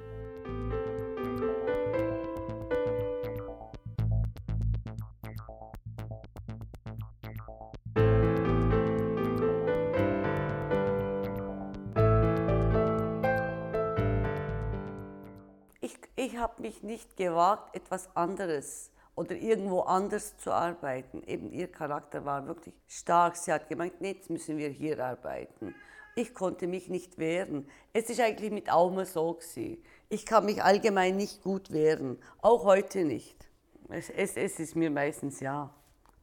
Ich 16.72 16.78
habe 16.78 16.86
mich 16.88 17.00
nicht 17.00 17.18
gewagt, 17.18 17.76
etwas 17.76 18.16
anderes 18.16 18.92
oder 19.16 19.36
irgendwo 19.36 19.82
anders 19.82 20.38
zu 20.38 20.52
arbeiten. 20.52 21.22
Eben 21.24 21.52
ihr 21.52 21.70
Charakter 21.70 22.24
war 22.24 22.48
wirklich 22.48 22.76
stark. 22.88 23.36
Sie 23.36 23.52
hat 23.52 23.68
gemeint, 23.68 24.00
nee, 24.00 24.14
jetzt 24.14 24.30
müssen 24.30 24.58
wir 24.58 24.70
hier 24.70 25.04
arbeiten. 25.04 25.76
Ich 26.16 26.34
konnte 26.34 26.68
mich 26.68 26.88
nicht 26.88 27.18
wehren. 27.18 27.68
Es 27.92 28.10
ist 28.10 28.22
eigentlich 28.22 28.52
mit 28.52 28.72
Aume 28.72 29.06
so 29.06 29.34
gewesen. 29.34 29.84
Ich 30.08 30.26
kann 30.26 30.46
mich 30.46 30.64
allgemein 30.64 31.18
nicht 31.18 31.42
gut 31.42 31.72
wehren, 31.72 32.18
auch 32.42 32.64
heute 32.64 33.04
nicht. 33.04 33.50
Es, 33.90 34.10
es, 34.10 34.38
es 34.38 34.60
ist 34.60 34.76
mir 34.76 34.90
meistens 34.90 35.42
ja, 35.42 35.74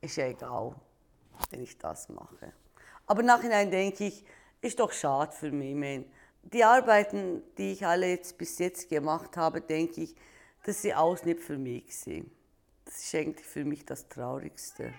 ist 0.01 0.17
ja 0.17 0.27
egal, 0.27 0.75
wenn 1.51 1.63
ich 1.63 1.77
das 1.77 2.09
mache. 2.09 2.53
Aber 3.07 3.23
nachhinein 3.23 3.71
denke 3.71 4.05
ich, 4.07 4.25
ist 4.63 4.81
doch 4.81 4.93
schade 4.93 5.33
für 5.33 5.51
mich. 5.51 5.71
Ich 5.71 5.77
meine, 5.77 6.05
die 6.43 6.65
Arbeiten, 6.65 7.43
die 7.57 7.73
ich 7.73 7.87
alle 7.87 8.09
jetzt 8.09 8.39
bis 8.39 8.59
jetzt 8.59 8.89
gemacht 8.89 9.37
habe, 9.37 9.61
denke 9.61 10.03
ich, 10.03 10.15
dass 10.69 10.83
sie 10.83 10.93
alles 10.93 11.25
nicht 11.25 11.41
für 11.41 11.57
mich 11.57 11.97
sind. 11.97 12.31
Das 12.85 12.99
ist 12.99 13.15
eigentlich 13.15 13.47
für 13.47 13.65
mich 13.65 13.87
das 13.87 14.07
Traurigste. 14.07 14.93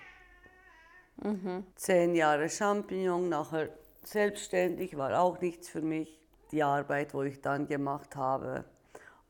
Zehn 1.76 2.14
Jahre 2.16 2.48
Champignon, 2.48 3.28
nachher 3.28 3.68
selbstständig, 4.02 4.96
war 4.96 5.20
auch 5.20 5.40
nichts 5.40 5.68
für 5.68 5.80
mich. 5.80 6.20
Die 6.50 6.64
Arbeit, 6.64 7.14
wo 7.14 7.22
ich 7.22 7.40
dann 7.40 7.68
gemacht 7.68 8.16
habe. 8.16 8.64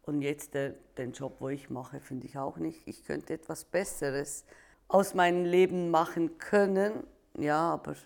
Und 0.02 0.22
jetzt 0.22 0.54
der, 0.54 0.70
den 0.96 1.12
Job, 1.12 1.36
wo 1.40 1.50
ich 1.50 1.68
mache, 1.68 2.00
finde 2.00 2.26
ich 2.26 2.38
auch 2.38 2.56
nicht. 2.56 2.88
Ich 2.88 3.04
könnte 3.04 3.34
etwas 3.34 3.66
Besseres 3.66 4.46
aus 4.88 5.12
meinem 5.12 5.44
Leben 5.44 5.90
machen 5.90 6.38
können. 6.38 7.04
Ja, 7.36 7.74
aber 7.74 7.96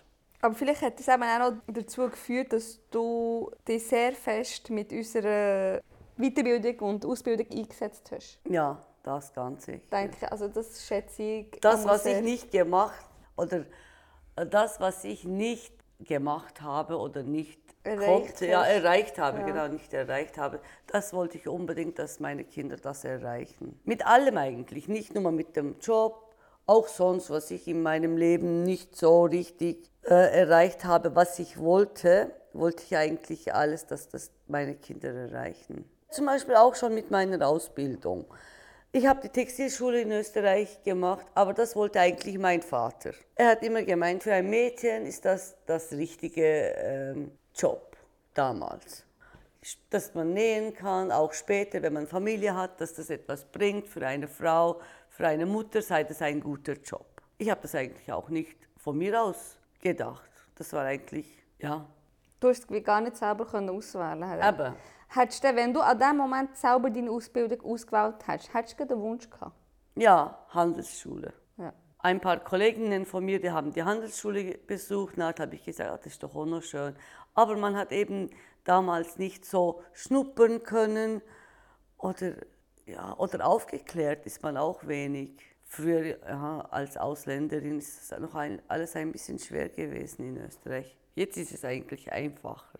Aber 0.41 0.55
vielleicht 0.55 0.81
hat 0.81 0.99
das 0.99 1.07
eben 1.07 1.23
auch 1.23 1.51
noch 1.51 1.53
dazu 1.67 2.09
geführt, 2.09 2.51
dass 2.51 2.81
du 2.91 3.49
dich 3.65 3.87
sehr 3.87 4.11
fest 4.11 4.69
mit 4.71 4.91
unserer 4.91 5.81
Weiterbildung 6.17 6.89
und 6.89 7.05
Ausbildung 7.05 7.47
eingesetzt 7.51 8.11
hast. 8.11 8.39
ja, 8.49 8.81
das 9.03 9.33
Ganze. 9.33 9.79
Denke, 9.91 10.17
ich. 10.21 10.31
also 10.31 10.47
das 10.47 10.85
schätze 10.85 11.21
ich. 11.21 11.59
Das, 11.61 11.85
was 11.85 12.05
ich 12.05 12.21
nicht 12.21 12.51
gemacht 12.51 13.05
oder 13.35 13.65
äh, 14.35 14.45
das, 14.45 14.79
was 14.79 15.03
ich 15.03 15.23
nicht 15.25 15.73
gemacht 15.99 16.61
habe 16.61 16.97
oder 16.97 17.23
nicht 17.23 17.59
Erreicht 17.83 18.27
konnte, 18.27 18.47
ja, 18.47 18.63
erreicht 18.65 19.19
habe, 19.19 19.39
Ja. 19.39 19.45
genau, 19.45 19.67
nicht 19.67 19.93
erreicht 19.93 20.37
habe, 20.37 20.59
das 20.87 21.13
wollte 21.13 21.37
ich 21.37 21.47
unbedingt, 21.47 21.99
dass 21.99 22.19
meine 22.19 22.43
Kinder 22.43 22.77
das 22.77 23.03
erreichen. 23.05 23.79
Mit 23.83 24.05
allem 24.05 24.37
eigentlich, 24.37 24.87
nicht 24.87 25.13
nur 25.13 25.31
mit 25.31 25.55
dem 25.55 25.77
Job, 25.79 26.33
auch 26.65 26.87
sonst, 26.87 27.29
was 27.29 27.51
ich 27.51 27.67
in 27.67 27.83
meinem 27.83 28.17
Leben 28.17 28.63
nicht 28.63 28.95
so 28.95 29.25
richtig 29.25 29.91
äh, 30.03 30.39
erreicht 30.39 30.83
habe, 30.83 31.15
was 31.15 31.37
ich 31.37 31.59
wollte, 31.59 32.31
wollte 32.53 32.83
ich 32.83 32.97
eigentlich 32.97 33.53
alles, 33.53 33.85
dass 33.85 34.09
das 34.09 34.31
meine 34.47 34.75
Kinder 34.75 35.13
erreichen. 35.13 35.85
Zum 36.15 36.27
Beispiel 36.27 36.55
auch 36.55 36.75
schon 36.75 36.95
mit 36.95 37.11
meiner 37.11 37.45
Ausbildung. 37.45 38.23
Ich 38.93 39.05
habe 39.05 39.19
die 39.19 39.27
Textilschule 39.27 39.99
in 39.99 40.13
Österreich 40.13 40.81
gemacht, 40.81 41.25
aber 41.35 41.53
das 41.53 41.75
wollte 41.75 41.99
eigentlich 41.99 42.37
mein 42.37 42.61
Vater. 42.61 43.11
Er 43.35 43.49
hat 43.49 43.63
immer 43.63 43.83
gemeint, 43.83 44.23
für 44.23 44.31
ein 44.31 44.49
Mädchen 44.49 45.05
ist 45.05 45.25
das 45.25 45.57
das 45.65 45.91
richtige 45.91 46.73
ähm, 46.77 47.31
Job. 47.53 47.97
damals. 48.33 49.03
Dass 49.89 50.13
man 50.13 50.31
nähen 50.31 50.73
kann, 50.73 51.11
auch 51.11 51.33
später, 51.33 51.81
wenn 51.81 51.91
man 51.91 52.07
Familie 52.07 52.55
hat, 52.55 52.79
dass 52.79 52.93
das 52.93 53.09
etwas 53.09 53.43
bringt 53.43 53.89
für 53.89 54.07
eine 54.07 54.29
Frau, 54.29 54.79
für 55.09 55.27
eine 55.27 55.45
Mutter, 55.45 55.81
sei 55.81 56.05
das 56.05 56.21
ein 56.21 56.39
guter 56.39 56.75
Job. 56.75 57.21
Ich 57.37 57.49
habe 57.49 57.59
das 57.61 57.75
eigentlich 57.75 58.09
auch 58.09 58.29
nicht 58.29 58.55
von 58.77 58.97
mir 58.97 59.21
aus 59.21 59.57
gedacht. 59.81 60.29
Das 60.55 60.71
war 60.71 60.85
eigentlich, 60.85 61.27
ja. 61.59 61.85
Du 62.39 62.47
hast 62.47 62.69
gar 62.85 63.01
nicht 63.01 63.17
selber 63.17 63.43
auswählen 63.43 64.21
können. 64.21 64.41
Aber. 64.41 64.77
Hättest 65.15 65.45
du, 65.45 65.55
wenn 65.55 65.73
du 65.73 65.79
an 65.79 65.97
dem 65.97 66.17
Moment 66.17 66.57
selber 66.57 66.89
deine 66.89 67.09
Ausbildung 67.09 67.61
ausgewählt 67.61 68.27
hättest, 68.27 68.53
hättest 68.53 68.79
du 68.81 68.85
den 68.85 68.99
Wunsch 68.99 69.29
gehabt? 69.29 69.55
Ja, 69.95 70.45
Handelsschule. 70.49 71.33
Ja. 71.57 71.73
Ein 71.99 72.19
paar 72.19 72.41
Kolleginnen 72.41 73.05
von 73.05 73.23
mir, 73.23 73.39
die 73.39 73.49
haben 73.49 73.71
die 73.71 73.83
Handelsschule 73.83 74.57
besucht. 74.57 75.13
Na, 75.15 75.31
da 75.31 75.43
habe 75.43 75.55
ich 75.55 75.63
gesagt, 75.63 75.89
ah, 75.89 75.95
das 75.95 76.07
ist 76.07 76.23
doch 76.23 76.35
auch 76.35 76.45
noch 76.45 76.61
schön. 76.61 76.97
Aber 77.33 77.55
man 77.55 77.77
hat 77.77 77.93
eben 77.93 78.29
damals 78.65 79.17
nicht 79.17 79.45
so 79.45 79.81
schnuppern 79.93 80.63
können 80.63 81.21
oder, 81.97 82.33
ja, 82.85 83.17
oder 83.17 83.47
aufgeklärt 83.47 84.25
ist 84.25 84.43
man 84.43 84.57
auch 84.57 84.85
wenig. 84.85 85.37
Früher 85.63 86.19
ja, 86.27 86.67
als 86.71 86.97
Ausländerin 86.97 87.77
ist 87.77 88.11
es 88.11 88.19
noch 88.19 88.35
ein, 88.35 88.61
alles 88.67 88.97
ein 88.97 89.13
bisschen 89.13 89.39
schwer 89.39 89.69
gewesen 89.69 90.27
in 90.27 90.45
Österreich. 90.45 90.97
Jetzt 91.13 91.37
ist 91.37 91.53
es 91.53 91.63
eigentlich 91.63 92.11
einfacher, 92.11 92.79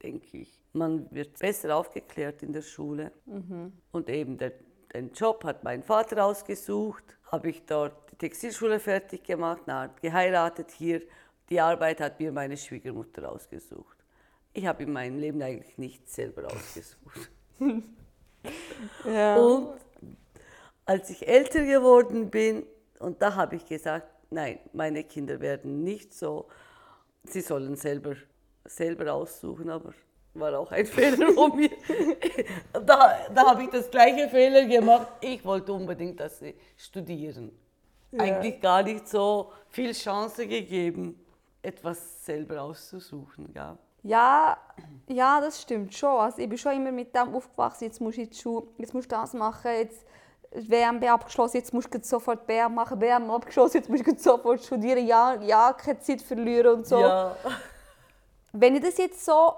denke 0.00 0.38
ich. 0.38 0.61
Man 0.72 1.10
wird 1.10 1.38
besser 1.38 1.76
aufgeklärt 1.76 2.42
in 2.42 2.52
der 2.52 2.62
Schule. 2.62 3.12
Mhm. 3.26 3.72
Und 3.90 4.08
eben 4.08 4.38
der, 4.38 4.52
den 4.94 5.12
Job 5.12 5.44
hat 5.44 5.64
mein 5.64 5.82
Vater 5.82 6.24
ausgesucht, 6.24 7.04
habe 7.30 7.50
ich 7.50 7.64
dort 7.64 8.10
die 8.10 8.16
Textilschule 8.16 8.78
fertig 8.78 9.24
gemacht, 9.24 9.62
na, 9.66 9.88
geheiratet 10.00 10.70
hier. 10.70 11.02
Die 11.50 11.60
Arbeit 11.60 12.00
hat 12.00 12.18
mir 12.18 12.32
meine 12.32 12.56
Schwiegermutter 12.56 13.30
ausgesucht. 13.30 13.96
Ich 14.54 14.66
habe 14.66 14.82
in 14.82 14.92
meinem 14.92 15.18
Leben 15.18 15.42
eigentlich 15.42 15.76
nicht 15.78 16.08
selber 16.08 16.46
ausgesucht. 16.46 17.30
ja. 19.04 19.36
Und 19.36 19.74
als 20.84 21.10
ich 21.10 21.26
älter 21.26 21.64
geworden 21.64 22.30
bin, 22.30 22.64
und 22.98 23.20
da 23.20 23.34
habe 23.34 23.56
ich 23.56 23.66
gesagt, 23.66 24.08
nein, 24.30 24.58
meine 24.72 25.04
Kinder 25.04 25.40
werden 25.40 25.82
nicht 25.82 26.14
so, 26.14 26.48
sie 27.24 27.40
sollen 27.40 27.76
selber, 27.76 28.16
selber 28.64 29.12
aussuchen, 29.12 29.70
aber 29.70 29.94
war 30.34 30.58
auch 30.58 30.70
ein 30.72 30.86
Fehler 30.96 31.32
von 31.32 31.56
mir. 31.56 31.70
da 32.72 33.18
da 33.34 33.46
habe 33.46 33.64
ich 33.64 33.70
das 33.70 33.90
gleiche 33.90 34.28
Fehler 34.28 34.64
gemacht. 34.66 35.08
Ich 35.20 35.44
wollte 35.44 35.72
unbedingt, 35.72 36.20
dass 36.20 36.38
sie 36.38 36.54
studieren. 36.76 37.52
Ja. 38.10 38.20
Eigentlich 38.20 38.60
gar 38.60 38.82
nicht 38.82 39.08
so 39.08 39.52
viel 39.68 39.92
Chance 39.92 40.46
gegeben, 40.46 41.18
etwas 41.62 42.24
selber 42.24 42.62
auszusuchen. 42.62 43.52
Ja. 43.54 43.78
Ja, 44.04 44.58
ja, 45.08 45.40
das 45.40 45.62
stimmt 45.62 45.94
schon. 45.94 46.20
Also 46.20 46.38
ich 46.42 46.48
bin 46.48 46.58
schon 46.58 46.72
immer 46.72 46.90
mit 46.90 47.14
dem 47.14 47.34
aufgewachsen, 47.34 47.84
jetzt 47.84 48.00
musst 48.00 48.18
du 48.18 48.22
in 48.22 48.30
die 48.30 48.36
Schule, 48.36 48.66
jetzt 48.78 48.92
musst 48.92 49.10
du 49.10 49.16
das 49.16 49.32
machen, 49.32 49.70
jetzt 49.70 50.04
WMB 50.50 51.04
abgeschlossen, 51.04 51.58
jetzt 51.58 51.72
musst 51.72 51.94
du 51.94 51.98
sofort 52.02 52.46
BM 52.46 52.74
machen, 52.74 52.98
BM 52.98 53.30
abgeschlossen, 53.30 53.78
jetzt 53.78 53.88
musst 53.88 54.06
du 54.06 54.18
sofort 54.18 54.62
studieren, 54.62 55.06
ja, 55.06 55.40
ja, 55.40 55.72
keine 55.72 56.00
Zeit 56.00 56.20
verlieren 56.20 56.78
und 56.78 56.86
so. 56.86 56.98
Ja. 56.98 57.36
Wenn 58.52 58.74
ich 58.74 58.82
das 58.82 58.98
jetzt 58.98 59.24
so 59.24 59.54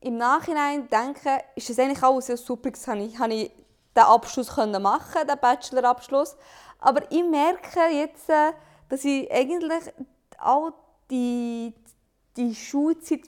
im 0.00 0.16
Nachhinein 0.16 0.88
denke, 0.88 1.42
ist 1.54 1.70
das 1.70 1.78
eigentlich 1.78 2.02
auch 2.02 2.20
sehr 2.20 2.36
super, 2.36 2.70
dass 2.70 2.86
ich, 2.88 3.18
habe 3.18 3.34
ich 3.34 3.50
den 3.96 4.04
Abschluss 4.04 4.56
machen 4.56 5.26
den 5.26 5.38
Bachelorabschluss. 5.40 6.36
Aber 6.78 7.10
ich 7.10 7.24
merke 7.24 7.80
jetzt, 7.92 8.28
äh, 8.28 8.52
dass 8.88 9.04
ich 9.04 9.30
eigentlich 9.32 9.92
auch 10.38 10.70
die, 11.10 11.74
die 12.36 12.54
Schulzeit 12.54 13.22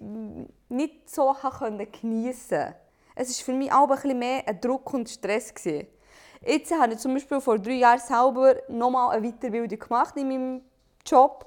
nicht 0.68 1.10
so 1.10 1.34
geniessen 2.00 2.48
konnte. 2.48 2.76
Es 3.16 3.38
war 3.38 3.44
für 3.44 3.52
mich 3.52 3.72
auch 3.72 3.88
ein 3.90 3.94
bisschen 3.96 4.18
mehr 4.18 4.42
ein 4.46 4.60
Druck 4.60 4.94
und 4.94 5.08
Stress. 5.08 5.52
Jetzt 6.42 6.72
habe 6.72 6.94
ich 6.94 6.98
zum 7.00 7.14
Beispiel 7.14 7.40
vor 7.40 7.58
drei 7.58 7.72
Jahren 7.72 7.98
selber 7.98 8.54
nochmal 8.68 9.16
eine 9.16 9.30
Weiterbildung 9.30 9.78
gemacht 9.78 10.16
in 10.16 10.28
meinem 10.28 10.62
Job. 11.04 11.46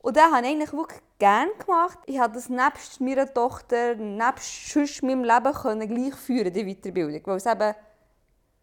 Und 0.00 0.16
das 0.16 0.30
habe 0.30 0.46
ich 0.46 0.52
eigentlich 0.52 0.72
wirklich 0.72 1.00
gerne 1.22 1.52
gemacht. 1.52 2.00
Ich 2.06 2.18
habe 2.18 2.34
das 2.34 2.48
nebst 2.48 3.00
meiner 3.00 3.32
Tochter, 3.32 3.94
nebst 3.94 5.02
meinem 5.04 5.22
Leben 5.22 5.52
können 5.52 5.88
gleich 5.88 6.16
führen, 6.16 6.52
die 6.52 6.64
Weiterbildung. 6.64 7.20
Weil 7.24 7.36
es 7.36 7.46
eben 7.46 7.74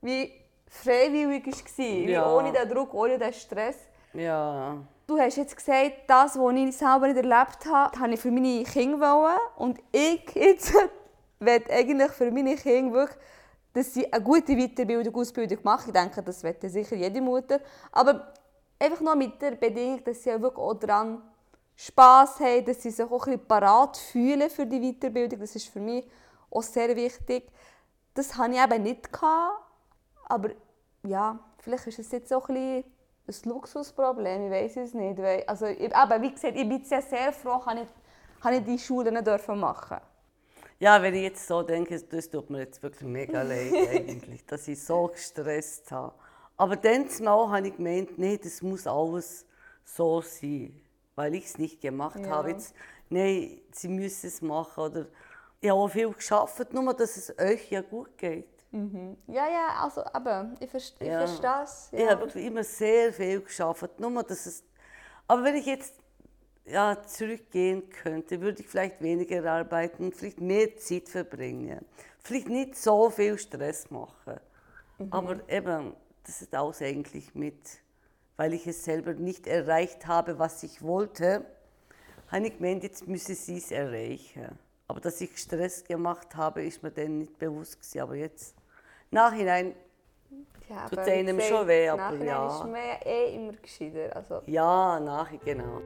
wie 0.01 0.31
freiwillig 0.67 1.47
war, 1.47 1.85
ja. 1.85 2.29
ohne 2.29 2.51
den 2.51 2.67
Druck, 2.67 2.93
ohne 2.93 3.17
den 3.17 3.31
Stress. 3.31 3.77
Ja. 4.13 4.75
Du 5.07 5.17
hast 5.17 5.37
jetzt 5.37 5.55
gesagt, 5.55 5.93
das, 6.07 6.37
was 6.37 6.53
ich 6.53 6.77
selber 6.77 7.07
nicht 7.07 7.15
erlebt 7.15 7.65
habe, 7.65 7.97
habe 7.97 8.13
ich 8.13 8.19
für 8.19 8.29
meine 8.29 8.65
Kinder 8.65 8.99
wollen. 8.99 9.39
Und 9.55 9.79
ich 9.93 10.29
jetzt 10.35 10.73
will 11.39 11.63
eigentlich 11.69 12.11
für 12.11 12.29
meine 12.29 12.57
Kinder 12.57 12.93
wirklich, 12.93 13.19
dass 13.71 13.93
sie 13.93 14.11
eine 14.11 14.21
gute 14.21 14.53
Weiterbildung, 14.57 15.15
Ausbildung 15.15 15.59
machen. 15.63 15.87
Ich 15.87 15.93
denke, 15.93 16.21
das 16.21 16.43
wird 16.43 16.61
sicher 16.61 16.97
jede 16.97 17.21
Mutter. 17.21 17.61
Aber 17.93 18.33
einfach 18.77 18.99
nur 18.99 19.15
mit 19.15 19.41
der 19.41 19.51
Bedingung, 19.51 20.03
dass 20.03 20.23
sie 20.23 20.31
wirklich 20.31 20.57
auch 20.57 20.73
daran 20.73 21.21
Spass 21.81 22.41
haben, 22.41 22.65
dass 22.65 22.83
sie 22.83 22.91
sich 22.91 23.05
auch 23.05 23.25
ein 23.25 23.31
bisschen 23.31 23.47
parat 23.47 23.95
fühlen 23.95 24.49
für 24.49 24.65
die 24.65 24.81
Weiterbildung. 24.81 25.39
Das 25.39 25.55
ist 25.55 25.67
für 25.67 25.79
mich 25.79 26.05
auch 26.51 26.61
sehr 26.61 26.93
wichtig. 26.93 27.49
Das 28.13 28.35
hatte 28.35 28.51
ich 28.51 28.61
eben 28.61 28.83
nicht. 28.83 29.13
Gehabt, 29.13 29.63
aber 30.25 30.49
ja, 31.03 31.39
vielleicht 31.59 31.87
ist 31.87 31.99
es 31.99 32.11
jetzt 32.11 32.33
auch 32.33 32.49
ein, 32.49 32.83
bisschen 33.25 33.51
ein 33.51 33.55
Luxusproblem, 33.55 34.47
ich 34.47 34.51
weiß 34.51 34.75
es 34.75 34.93
nicht. 34.93 35.21
Also, 35.47 35.67
aber 35.93 36.21
wie 36.21 36.31
gesagt, 36.31 36.57
ich 36.57 36.67
bin 36.67 36.83
sehr, 36.83 37.01
sehr 37.01 37.31
froh, 37.31 37.61
dass 37.65 37.75
ich, 37.75 37.87
dass 38.43 38.53
ich 38.55 38.63
die 38.65 38.79
Schule 38.79 39.13
nicht 39.13 39.47
machen 39.47 39.97
Ja, 40.79 41.01
wenn 41.01 41.13
ich 41.13 41.23
jetzt 41.23 41.47
so 41.47 41.61
denke, 41.61 41.97
das 41.97 42.29
tut 42.29 42.49
mir 42.49 42.59
jetzt 42.59 42.83
wirklich 42.83 43.07
mega 43.07 43.41
leid 43.41 43.73
eigentlich, 43.89 44.45
dass 44.45 44.67
ich 44.67 44.83
so 44.83 45.07
gestresst 45.07 45.89
habe. 45.93 46.13
Aber 46.57 46.75
dann 46.75 47.07
habe 47.25 47.67
ich 47.69 47.77
gemeint, 47.77 48.19
nee, 48.19 48.37
das 48.37 48.61
muss 48.61 48.85
alles 48.85 49.45
so 49.85 50.19
sein 50.19 50.81
weil 51.19 51.35
ich 51.35 51.47
es 51.47 51.57
nicht 51.57 51.81
gemacht 51.81 52.21
ja. 52.21 52.29
habe. 52.29 52.51
Jetzt, 52.51 52.73
nein, 53.09 53.59
sie 53.71 53.89
müssen 53.89 54.27
es 54.27 54.41
machen. 54.41 54.81
Oder, 54.81 55.05
ich 55.59 55.69
habe 55.69 55.89
viel 55.89 56.13
geschafft, 56.13 56.73
nur 56.73 56.93
dass 56.93 57.17
es 57.17 57.37
euch 57.37 57.69
ja 57.69 57.81
gut 57.81 58.17
geht. 58.17 58.47
Mhm. 58.71 59.17
Ja, 59.27 59.45
ja, 59.49 59.67
also, 59.83 60.01
aber 60.13 60.51
ich, 60.61 60.69
verste, 60.69 61.03
ja. 61.03 61.25
ich 61.25 61.29
verstehe 61.29 61.63
es. 61.65 61.89
Ja. 61.91 61.99
Ich 61.99 62.09
habe 62.09 62.21
wirklich 62.21 62.45
immer 62.45 62.63
sehr 62.63 63.11
viel 63.11 63.41
geschafft, 63.41 63.99
nur 63.99 64.23
dass 64.23 64.45
es... 64.45 64.63
Aber 65.27 65.43
wenn 65.43 65.55
ich 65.55 65.65
jetzt 65.65 65.95
ja, 66.63 66.97
zurückgehen 67.05 67.89
könnte, 67.89 68.39
würde 68.39 68.61
ich 68.61 68.69
vielleicht 68.69 69.01
weniger 69.01 69.43
arbeiten, 69.51 70.13
vielleicht 70.13 70.39
mehr 70.39 70.77
Zeit 70.77 71.09
verbringen, 71.09 71.83
vielleicht 72.19 72.47
nicht 72.47 72.77
so 72.77 73.09
viel 73.09 73.37
Stress 73.37 73.91
machen. 73.91 74.39
Mhm. 74.99 75.11
Aber 75.11 75.49
eben, 75.49 75.93
das 76.23 76.41
ist 76.41 76.55
auch 76.55 76.79
eigentlich 76.79 77.35
mit 77.35 77.59
weil 78.39 78.53
ich 78.53 78.65
es 78.65 78.85
selber 78.85 79.15
nicht 79.15 79.47
erreicht 79.47 80.07
habe, 80.07 80.39
was 80.39 80.63
ich 80.63 80.81
wollte, 80.81 81.43
habe 82.29 82.47
ich 82.47 82.55
gemeint, 82.57 82.83
jetzt 82.83 83.05
müsse 83.05 83.35
sie 83.35 83.57
es 83.57 83.69
erreichen. 83.69 84.57
Aber 84.87 85.01
dass 85.01 85.19
ich 85.19 85.37
Stress 85.37 85.83
gemacht 85.83 86.37
habe, 86.37 86.63
ist 86.63 86.81
mir 86.81 86.89
dann 86.89 87.17
nicht 87.17 87.37
bewusst 87.37 87.81
gewesen. 87.81 87.99
Aber 87.99 88.15
jetzt, 88.15 88.55
nachhinein, 89.11 89.75
ja, 90.69 90.87
tut 90.87 90.99
es 90.99 91.07
einem 91.09 91.41
schon 91.41 91.67
weh. 91.67 91.89
Aber 91.89 92.01
nachhinein 92.01 92.27
ja. 92.27 92.47
ist 92.47 92.63
mir 92.63 93.05
eh 93.05 93.35
immer 93.35 93.53
gescheiter. 93.61 94.15
Also. 94.15 94.41
Ja, 94.45 95.01
nachher, 95.01 95.39
genau. 95.39 95.81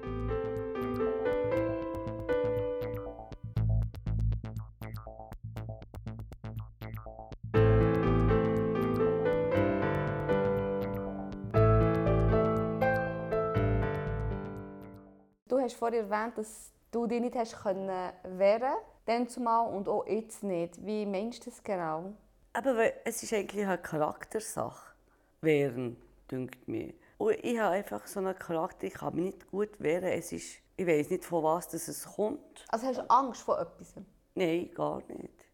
Hast 15.60 15.76
vorhin 15.76 16.10
erwähnt, 16.10 16.38
dass 16.38 16.72
du 16.92 17.08
dich 17.08 17.22
nicht 17.22 17.36
hast 17.36 17.62
können 17.62 18.12
wehren 18.24 18.76
dann 19.06 19.28
zumal 19.28 19.74
und 19.74 19.90
auch 19.90 20.06
jetzt 20.08 20.44
nicht. 20.44 20.86
Wie 20.86 21.06
meinst 21.06 21.46
du 21.46 21.50
das 21.50 21.64
genau? 21.64 22.14
Aber 22.54 23.06
es 23.06 23.24
ist 23.24 23.34
eigentlich 23.34 23.66
eine 23.66 23.78
Charaktersache. 23.78 24.94
Wehren, 25.42 25.98
dünkt 26.32 26.68
mir. 26.68 26.94
Und 27.18 27.36
ich 27.44 27.60
habe 27.60 27.76
einfach 27.76 28.06
so 28.08 28.20
einen 28.20 28.38
Charakter, 28.38 28.88
ich 28.88 28.94
kann 28.94 29.16
mich 29.16 29.26
nicht 29.26 29.52
gut 29.52 29.80
wehren. 29.80 30.06
Es 30.06 30.32
ist, 30.32 30.60
ich 30.78 30.88
weiß 30.88 31.10
nicht, 31.10 31.26
von 31.26 31.44
was 31.44 31.68
das 31.68 31.88
es 31.88 32.06
kommt. 32.06 32.66
Also 32.70 32.88
hast 32.88 33.00
du 33.00 33.10
Angst 33.10 33.42
vor 33.42 33.60
etwas? 33.60 33.94
Nein, 34.36 34.72
gar 34.74 35.02
nicht. 35.08 35.46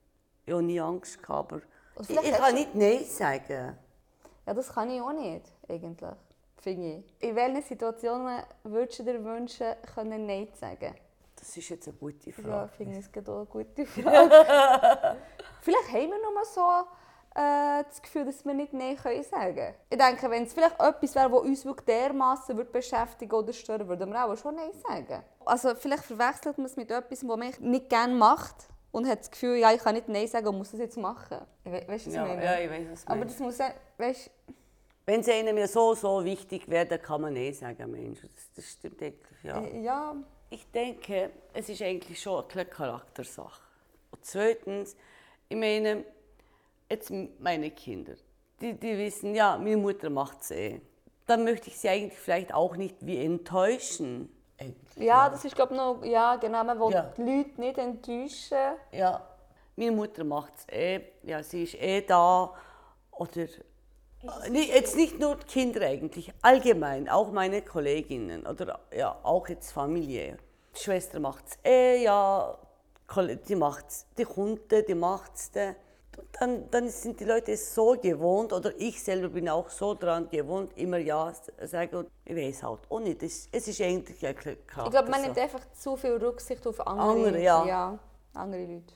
Ich 0.46 0.54
habe 0.54 0.64
nie 0.64 0.80
Angst 0.80 1.22
gehabt, 1.22 1.54
aber 1.54 1.62
ich, 2.02 2.10
ich 2.10 2.32
kann 2.32 2.54
nicht 2.54 2.76
Nein 2.76 3.04
sagen. 3.04 3.78
Ja, 4.46 4.54
das 4.54 4.74
kann 4.74 4.90
ich 4.90 5.02
auch 5.02 5.14
nicht, 5.14 5.46
eigentlich 5.68 6.10
finde 6.62 7.04
ich. 7.20 7.24
In 7.30 7.36
welchen 7.36 7.62
Situationen 7.62 8.44
würdest 8.64 9.00
du 9.00 9.04
dir 9.04 9.24
wünschen, 9.24 9.68
können 9.94 10.26
Nein 10.26 10.48
sagen? 10.54 10.96
Das 11.36 11.56
ist 11.56 11.70
jetzt 11.70 11.88
eine 11.88 11.98
gute 11.98 12.32
Frage. 12.34 12.50
Ja, 12.50 12.68
finde 12.68 13.00
ich 13.00 13.06
es 13.06 13.28
eine 13.28 13.46
gute 13.46 13.86
Frage. 13.86 15.18
vielleicht 15.62 15.88
haben 15.88 16.10
wir 16.10 16.32
nur 16.32 16.46
so 16.46 16.62
äh, 17.36 17.84
das 17.88 18.02
Gefühl, 18.02 18.26
dass 18.26 18.44
wir 18.46 18.54
nicht 18.54 18.74
Nein 18.74 18.98
können 18.98 19.24
sagen 19.24 19.56
können. 19.56 19.76
Ich 19.90 19.98
denke, 19.98 20.30
wenn 20.30 20.44
es 20.44 20.54
vielleicht 20.54 20.80
etwas 20.82 21.16
wäre, 21.16 21.30
das 21.30 21.40
uns 21.40 21.66
wirklich 21.66 21.86
dermassen 21.86 22.72
beschäftigen 22.72 23.32
oder 23.34 23.54
stören 23.54 23.88
würde, 23.88 24.02
würden 24.02 24.12
wir 24.14 24.26
auch 24.26 24.36
schon 24.36 24.56
Nein 24.56 24.72
sagen. 24.88 25.24
Also 25.46 25.74
vielleicht 25.76 26.04
verwechselt 26.04 26.58
man 26.58 26.66
es 26.66 26.76
mit 26.76 26.92
etwas, 26.92 27.26
was 27.26 27.38
man 27.38 27.54
nicht 27.60 27.90
gerne 27.90 28.14
macht. 28.14 28.68
und 28.92 29.08
hat 29.08 29.20
das 29.20 29.32
Gefühl, 29.32 29.56
ja, 29.58 29.72
ich 29.72 29.80
kann 29.82 29.94
nicht 29.96 30.10
Nein 30.10 30.28
sagen 30.28 30.48
und 30.48 30.58
muss 30.58 30.72
das 30.72 30.80
jetzt 30.80 30.98
machen. 30.98 31.38
We 31.64 31.84
weißt 31.88 32.08
du, 32.08 32.10
was 32.10 32.16
Ja, 32.16 32.24
ich 32.24 32.30
meine? 32.30 32.44
ja, 32.44 32.60
ich 32.60 32.70
weiß, 32.70 32.88
was 32.92 33.08
Aber 33.08 33.24
das 33.26 33.40
muss 33.40 33.58
ja, 33.60 33.72
weißt 33.98 34.32
Wenn 35.10 35.22
es 35.22 35.30
einem 35.30 35.58
ja 35.58 35.68
so, 35.68 35.96
so 35.96 36.24
wichtig 36.24 36.70
wäre, 36.70 36.86
dann 36.86 37.02
kann 37.02 37.22
man 37.22 37.36
eh 37.36 37.52
sagen, 37.52 37.90
Mensch, 37.90 38.22
das, 38.22 38.52
das 38.56 38.66
stimmt 38.74 39.02
eigentlich, 39.02 39.44
ja. 39.44 39.60
äh, 39.60 39.82
ja, 39.82 40.16
Ich 40.52 40.70
denke, 40.70 41.32
es 41.52 41.68
ist 41.68 41.82
eigentlich 41.82 42.22
schon 42.22 42.44
eine 42.48 42.66
Charaktersache. 42.66 43.60
Und 44.12 44.24
zweitens, 44.24 44.96
ich 45.48 45.58
meine, 45.58 46.06
jetzt 46.92 47.12
meine 47.40 47.72
Kinder, 47.72 48.14
die, 48.62 48.76
die 48.76 49.00
wissen, 49.00 49.34
ja, 49.34 49.58
meine 49.58 49.78
Mutter 49.78 50.12
macht 50.12 50.42
es 50.42 50.52
eh. 50.52 50.80
Dann 51.26 51.44
möchte 51.44 51.70
ich 51.70 51.80
sie 51.80 51.90
eigentlich 51.90 52.20
vielleicht 52.20 52.54
auch 52.54 52.76
nicht 52.76 52.98
wie 53.02 53.26
enttäuschen. 53.26 54.32
Eigentlich, 54.60 55.08
ja, 55.08 55.28
das 55.28 55.44
ist 55.44 55.56
glaube 55.56 55.74
ich 55.74 55.78
noch, 55.80 56.06
ja 56.06 56.36
genau, 56.36 56.64
man 56.64 56.80
will 56.80 56.94
Ja. 56.94 57.12
die 57.18 57.24
Leute 57.24 57.60
nicht 57.60 57.78
enttäuschen. 57.80 58.76
Ja, 58.92 59.28
meine 59.76 59.92
Mutter 59.92 60.24
macht 60.24 60.54
es 60.56 60.68
eh, 60.72 61.02
ja, 61.24 61.42
sie 61.42 61.64
ist 61.64 61.74
eh 61.82 62.02
da. 62.02 62.54
Oder 63.10 63.48
jetzt 64.52 64.96
nicht 64.96 65.20
nur 65.20 65.38
Kinder 65.40 65.82
eigentlich, 65.82 66.32
allgemein, 66.42 67.08
auch 67.10 67.32
meine 67.32 67.62
Kolleginnen 67.62 68.46
oder 68.46 68.80
ja, 68.96 69.18
auch 69.24 69.48
jetzt 69.48 69.72
Familie. 69.72 70.38
Die 70.76 70.80
Schwester 70.80 71.20
macht 71.20 71.46
es 71.48 71.60
eh, 71.64 72.04
ja, 72.04 72.58
die 73.48 73.56
macht's, 73.56 74.06
die 74.18 74.26
Kunde, 74.26 74.84
die 74.84 74.96
macht 74.96 75.36
es. 75.36 75.52
Dann, 76.38 76.70
dann 76.70 76.90
sind 76.90 77.20
die 77.20 77.24
Leute 77.24 77.54
es 77.54 77.74
so 77.74 77.96
gewohnt, 78.00 78.52
oder 78.52 78.74
ich 78.78 79.02
selber 79.02 79.30
bin 79.30 79.48
auch 79.48 79.70
so 79.70 79.94
dran 79.94 80.30
gewohnt, 80.30 80.78
immer 80.78 80.98
Ja 80.98 81.32
zu 81.34 81.52
sagen. 81.66 81.96
Und 81.96 82.10
ich 82.26 82.36
weiß 82.36 82.64
halt 82.64 82.80
auch 82.90 83.00
nicht, 83.00 83.24
es, 83.24 83.48
es 83.52 83.68
ist 83.70 83.82
eigentlich 83.82 84.26
ein 84.26 84.36
Charakter. 84.36 84.84
Ich 84.86 84.92
glaube, 84.92 85.10
man 85.10 85.22
nimmt 85.22 85.38
einfach 85.38 85.62
zu 85.72 85.96
viel 85.96 86.18
Rücksicht 86.18 86.68
auf 86.68 86.86
andere, 86.86 87.28
Andere, 87.28 87.42
ja. 87.42 88.00
andere 88.34 88.62
Leute. 88.62 88.94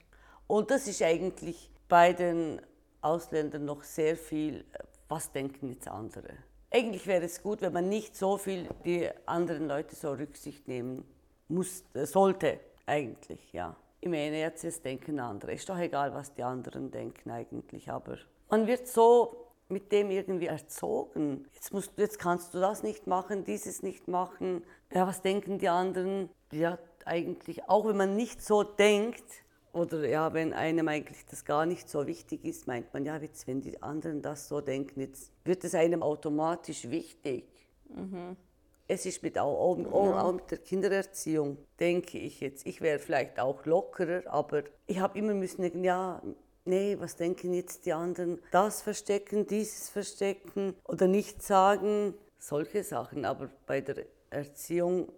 Und 0.48 0.70
das 0.70 0.86
ist 0.88 1.02
eigentlich 1.02 1.72
bei 1.88 2.12
den 2.12 2.62
Ausländern 3.02 3.66
noch 3.66 3.84
sehr 3.84 4.16
viel, 4.16 4.66
äh, 4.74 4.84
was 5.14 5.32
denken 5.32 5.70
jetzt 5.70 5.88
andere. 5.88 6.34
Eigentlich 6.72 7.06
wäre 7.06 7.26
es 7.26 7.44
gut, 7.44 7.62
wenn 7.62 7.72
man 7.72 7.88
nicht 7.88 8.16
so 8.16 8.38
viel 8.38 8.68
die 8.84 9.08
anderen 9.28 9.68
Leute 9.68 9.96
so 9.96 10.12
Rücksicht 10.12 10.68
nehmen 10.68 11.06
muss, 11.48 11.84
äh, 11.94 12.08
sollte, 12.08 12.60
eigentlich, 12.88 13.54
ja. 13.54 13.76
Ich 14.02 14.10
meine, 14.10 14.40
jetzt 14.40 14.64
es 14.64 14.82
denken 14.82 15.20
andere. 15.20 15.54
Ist 15.54 15.70
doch 15.70 15.78
egal, 15.78 16.14
was 16.16 16.34
die 16.34 16.42
anderen 16.42 16.90
denken 16.90 17.30
eigentlich, 17.30 17.92
aber 17.92 18.18
man 18.50 18.66
wird 18.66 18.88
so 18.88 19.52
mit 19.70 19.92
dem 19.92 20.10
irgendwie 20.10 20.48
erzogen. 20.48 21.46
Jetzt, 21.54 21.72
musst, 21.74 21.92
jetzt 21.98 22.18
kannst 22.18 22.54
du 22.56 22.60
das 22.60 22.82
nicht 22.82 23.06
machen, 23.06 23.44
dieses 23.44 23.84
nicht 23.84 24.08
machen. 24.08 24.64
Ja, 24.92 25.06
was 25.06 25.22
denken 25.22 25.60
die 25.60 25.70
anderen? 25.70 26.30
Ja, 26.52 26.80
eigentlich, 27.06 27.70
auch 27.70 27.86
wenn 27.86 27.98
man 27.98 28.16
nicht 28.16 28.42
so 28.42 28.64
denkt, 28.64 29.24
oder 29.74 30.08
ja, 30.08 30.34
wenn 30.34 30.54
einem 30.54 30.88
eigentlich 30.88 31.26
das 31.26 31.44
gar 31.44 31.66
nicht 31.66 31.90
so 31.90 32.06
wichtig 32.06 32.46
ist, 32.46 32.68
meint 32.68 32.94
man, 32.94 33.06
ja, 33.06 33.18
jetzt, 33.18 33.48
wenn 33.48 33.62
die 33.62 33.82
anderen 33.82 34.22
das 34.22 34.48
so 34.48 34.62
denken, 34.62 35.02
jetzt 35.02 35.32
wird 35.44 35.64
es 35.64 35.74
einem 35.76 36.04
automatisch 36.04 36.90
wichtig. 36.90 37.46
Es 38.88 39.06
ist 39.06 39.24
mit, 39.24 39.40
auch, 39.40 39.60
auch, 39.60 39.92
auch, 39.92 40.24
auch 40.24 40.34
mit 40.34 40.52
der 40.52 40.60
Kindererziehung, 40.60 41.58
denke 41.80 42.20
ich 42.20 42.40
jetzt. 42.40 42.68
Ich 42.68 42.82
wäre 42.82 43.00
vielleicht 43.00 43.40
auch 43.40 43.66
lockerer, 43.66 44.22
aber 44.28 44.64
ich 44.86 45.00
habe 45.00 45.18
immer 45.18 45.34
müssen 45.34 45.64
denken, 45.64 45.84
ja, 45.84 46.22
nee, 46.66 46.96
was 47.00 47.16
denken 47.16 47.54
jetzt 47.54 47.86
die 47.86 47.94
anderen? 47.94 48.40
Das 48.52 48.82
verstecken, 48.82 49.48
dieses 49.48 49.90
verstecken 49.90 50.76
oder 50.84 51.08
nicht 51.08 51.42
sagen, 51.42 52.14
solche 52.38 52.84
Sachen. 52.84 53.26
Aber 53.26 53.50
bei 53.66 53.82
der 53.82 54.06
Erziehung 54.30 55.12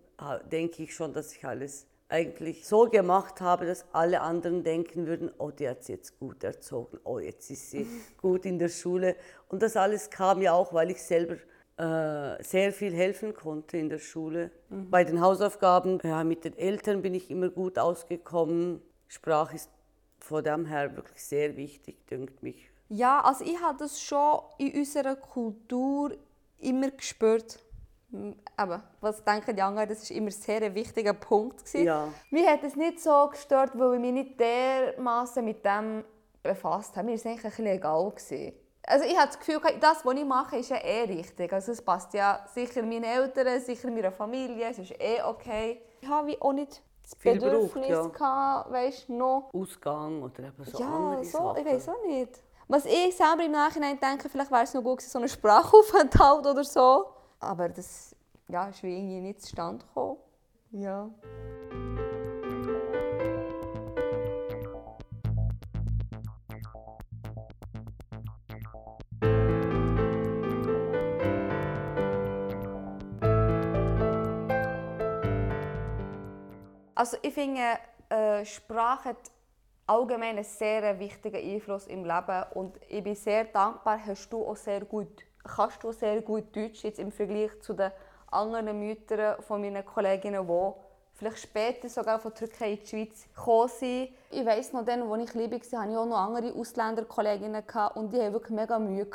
denke 0.51 0.83
ich 0.83 0.93
schon, 0.95 1.11
dass 1.11 1.33
ich 1.33 1.43
alles 1.43 1.87
eigentlich 2.07 2.67
so 2.67 2.89
gemacht 2.89 3.41
habe, 3.41 3.65
dass 3.65 3.85
alle 3.91 4.21
anderen 4.21 4.63
denken 4.63 5.07
würden, 5.07 5.31
oh, 5.37 5.51
die 5.51 5.67
hat 5.67 5.83
sie 5.83 5.93
jetzt 5.93 6.19
gut 6.19 6.43
erzogen, 6.43 6.99
oh, 7.03 7.19
jetzt 7.19 7.49
ist 7.49 7.71
sie 7.71 7.87
gut 8.21 8.45
in 8.45 8.59
der 8.59 8.69
Schule. 8.69 9.15
Und 9.49 9.61
das 9.61 9.75
alles 9.75 10.09
kam 10.09 10.41
ja 10.41 10.53
auch, 10.53 10.73
weil 10.73 10.91
ich 10.91 11.01
selber 11.01 11.35
äh, 11.77 12.41
sehr 12.43 12.71
viel 12.71 12.93
helfen 12.93 13.33
konnte 13.33 13.77
in 13.77 13.89
der 13.89 13.99
Schule. 13.99 14.51
Bei 14.69 15.03
den 15.03 15.19
Hausaufgaben, 15.19 15.99
ja, 16.03 16.23
mit 16.23 16.45
den 16.45 16.57
Eltern 16.57 17.01
bin 17.01 17.13
ich 17.13 17.29
immer 17.29 17.49
gut 17.49 17.77
ausgekommen. 17.77 18.81
Sprache 19.07 19.55
ist 19.55 19.69
von 20.19 20.43
dem 20.43 20.65
her 20.65 20.95
wirklich 20.95 21.23
sehr 21.23 21.57
wichtig, 21.57 22.07
dünkt 22.07 22.41
mich. 22.43 22.69
Ja, 22.89 23.21
also 23.21 23.43
ich 23.43 23.59
habe 23.61 23.77
das 23.79 23.99
schon 23.99 24.39
in 24.57 24.73
unserer 24.79 25.15
Kultur 25.15 26.15
immer 26.59 26.91
gespürt. 26.91 27.59
Aber 28.57 28.83
was 29.01 29.23
denken 29.23 29.55
die 29.55 29.61
anderen, 29.61 29.89
das 29.89 30.09
war 30.09 30.17
immer 30.17 30.31
sehr 30.31 30.61
ein 30.61 30.75
wichtiger 30.75 31.13
Punkt. 31.13 31.65
gewesen. 31.65 31.85
Ja. 31.85 32.07
Mir 32.29 32.49
hat 32.49 32.63
es 32.63 32.75
nicht 32.75 33.01
so 33.01 33.27
gestört, 33.29 33.71
weil 33.75 33.95
ich 33.95 33.99
mich 33.99 34.13
nicht 34.13 34.39
dermaßen 34.39 35.43
mit 35.43 35.65
dem 35.65 36.03
befasst 36.41 36.95
habe. 36.95 37.05
Mir 37.07 37.11
war 37.11 37.15
es 37.15 37.25
eigentlich 37.25 37.43
ein 37.43 37.49
bisschen 37.49 37.65
egal. 37.67 38.09
Gewesen. 38.09 38.53
Also 38.87 39.05
ich 39.05 39.17
habe 39.17 39.27
das 39.27 39.39
Gefühl, 39.39 39.59
das, 39.79 40.05
was 40.05 40.15
ich 40.15 40.25
mache, 40.25 40.57
ist 40.57 40.69
ja 40.69 40.77
eh 40.77 41.03
richtig. 41.03 41.51
Also 41.51 41.71
es 41.71 41.81
passt 41.81 42.13
ja 42.13 42.45
sicher 42.53 42.83
meinen 42.83 43.03
Eltern, 43.03 43.59
sicher 43.59 43.89
meiner 43.89 44.11
Familie, 44.11 44.69
es 44.69 44.77
ist 44.77 44.91
eh 44.99 45.21
okay. 45.23 45.81
Ich 46.01 46.07
habe 46.07 46.37
auch 46.39 46.53
nicht 46.53 46.83
das 47.01 47.15
Viel 47.17 47.39
Bedürfnis 47.39 47.89
ja. 47.89 48.07
gehabt, 48.07 48.71
weißt, 48.71 49.09
noch 49.09 49.49
Ausgang 49.53 50.21
oder 50.23 50.43
eben 50.43 50.63
so 50.63 50.79
ja, 50.79 50.87
andere 50.87 51.25
so, 51.25 51.37
Sachen. 51.37 51.57
ich 51.57 51.65
weiß 51.65 51.89
auch 51.89 52.05
nicht. 52.05 52.43
Was 52.67 52.85
ich 52.85 53.15
selber 53.15 53.43
im 53.43 53.51
Nachhinein 53.51 53.99
denke, 53.99 54.27
vielleicht 54.27 54.51
wäre 54.51 54.63
es 54.63 54.73
noch 54.73 54.83
gut 54.83 54.97
gewesen, 54.97 55.11
so 55.11 55.19
einen 55.19 55.29
Sprachaufenthalt 55.29 56.45
oder 56.45 56.63
so. 56.63 57.05
Aber 57.45 57.69
das 57.69 58.15
ja, 58.47 58.67
ist 58.69 58.83
wie 58.83 58.95
irgendwie 58.95 59.21
nicht 59.21 59.41
zustande 59.41 59.85
gekommen. 59.85 60.17
Ja. 60.71 61.09
Also 76.97 77.17
ich 77.21 77.33
finde, 77.33 77.61
äh, 78.09 78.45
Sprache 78.45 79.09
hat 79.09 79.31
allgemein 79.85 80.37
einen 80.37 80.43
sehr 80.43 80.97
wichtigen 80.97 81.35
Einfluss 81.35 81.87
im 81.87 82.05
Leben 82.05 82.43
und 82.53 82.79
ich 82.87 83.03
bin 83.03 83.15
sehr 83.15 83.45
dankbar, 83.45 83.99
hast 84.05 84.29
du 84.31 84.45
auch 84.45 84.55
sehr 84.55 84.85
gut, 84.85 85.24
kannst 85.47 85.83
du 85.83 85.91
sehr 85.91 86.21
gut 86.21 86.55
Deutsch 86.55 86.83
jetzt 86.83 86.99
im 86.99 87.11
Vergleich 87.11 87.51
zu 87.61 87.73
den 87.73 87.91
anderen 88.31 88.79
Müttern 88.79 89.41
von 89.41 89.61
meinen 89.61 89.85
Kolleginnen, 89.85 90.47
die 90.47 90.71
vielleicht 91.13 91.39
später 91.39 91.89
sogar 91.89 92.19
von 92.19 92.31
der 92.31 92.47
Türkei 92.47 92.73
in 92.73 92.79
die 92.79 92.87
Schweiz 92.87 93.27
gekommen 93.33 93.69
sind. 93.69 94.09
Ich 94.31 94.45
weiss 94.45 94.73
noch, 94.73 94.83
dann, 94.83 95.03
als 95.03 95.23
ich 95.23 95.29
klein 95.29 95.51
war, 95.51 95.81
hatte 95.81 95.91
ich 95.91 95.97
auch 95.97 96.05
noch 96.05 96.17
andere 96.17 96.53
Ausländerkolleginnen 96.53 97.63
und 97.95 98.13
die 98.13 98.21
haben 98.21 98.33
wirklich 98.33 98.55
mega 98.55 98.77
Mühe. 98.79 99.07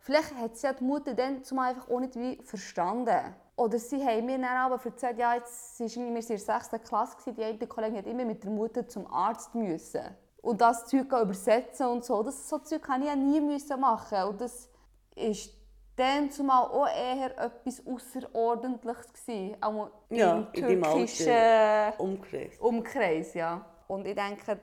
Vielleicht 0.00 0.34
hat 0.36 0.56
sie 0.56 0.68
die 0.78 0.84
Mutter 0.84 1.14
dann 1.14 1.44
zumal 1.44 1.70
einfach 1.70 1.90
auch 1.90 2.00
nicht 2.00 2.16
wie 2.16 2.36
verstanden. 2.42 3.34
Oder 3.56 3.78
sie 3.78 4.02
haben 4.02 4.24
mir 4.24 4.38
dann 4.38 4.56
aber 4.56 4.82
erzählt, 4.82 5.18
ja, 5.18 5.34
jetzt 5.34 5.78
irgendwie, 5.78 6.14
wir 6.14 6.20
in 6.22 6.26
der 6.26 6.38
6. 6.38 6.70
Klasse, 6.82 7.32
die 7.32 7.44
eine 7.44 7.66
Kollegin 7.66 7.98
hat 7.98 8.06
immer 8.06 8.24
mit 8.24 8.42
der 8.42 8.50
Mutter 8.50 8.88
zum 8.88 9.06
Arzt 9.12 9.54
müssen. 9.54 10.00
Und 10.40 10.62
das 10.62 10.86
Zeug 10.86 11.12
übersetzen 11.12 11.86
und 11.86 12.02
so. 12.02 12.22
Das, 12.22 12.48
so 12.48 12.58
Zeug 12.58 12.82
kann 12.82 13.02
ich 13.02 13.08
ja 13.08 13.16
nie 13.16 13.40
machen. 13.76 14.28
Und 14.28 14.40
das 14.40 14.70
ist 15.14 15.52
dann 16.00 16.30
zumal 16.30 16.64
auch 16.64 16.88
eher 16.88 17.36
etwas 17.38 17.82
Außerordentliches 17.86 19.12
gewesen. 19.12 19.56
Auch 19.60 19.90
Ja, 20.08 20.38
im 20.38 20.52
türkischen 20.52 21.92
Umkreis. 21.98 22.58
Umkreis, 22.58 23.34
ja. 23.34 23.64
Und 23.86 24.06
ich 24.06 24.14
denke, 24.14 24.58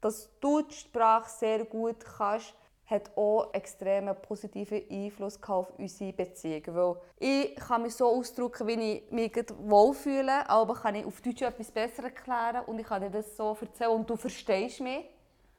dass 0.00 0.28
du 0.40 0.62
die 0.62 0.74
Sprache 0.74 1.30
sehr 1.30 1.64
gut 1.64 2.04
kannst, 2.04 2.54
hat 2.86 3.16
auch 3.16 3.54
extrem 3.54 4.12
positiven 4.20 4.82
Einfluss 4.90 5.38
auf 5.46 5.68
unsere 5.78 6.12
Beziehung. 6.12 6.62
Weil 6.66 6.96
ich 7.20 7.54
kann 7.54 7.82
mich 7.82 7.94
so 7.94 8.06
ausdrücken, 8.06 8.66
wie 8.66 8.94
ich 8.94 9.10
mich 9.12 9.32
wohlfühle, 9.60 10.48
aber 10.50 10.74
kann 10.74 10.96
ich 10.96 11.06
auf 11.06 11.20
Deutsch 11.20 11.42
etwas 11.42 11.70
besser 11.70 12.04
erklären 12.04 12.64
und 12.66 12.80
ich 12.80 12.86
kann 12.86 13.02
dir 13.02 13.10
das 13.10 13.36
so 13.36 13.56
erzählen 13.60 13.90
und 13.92 14.10
du 14.10 14.16
verstehst 14.16 14.80
mich. 14.80 15.04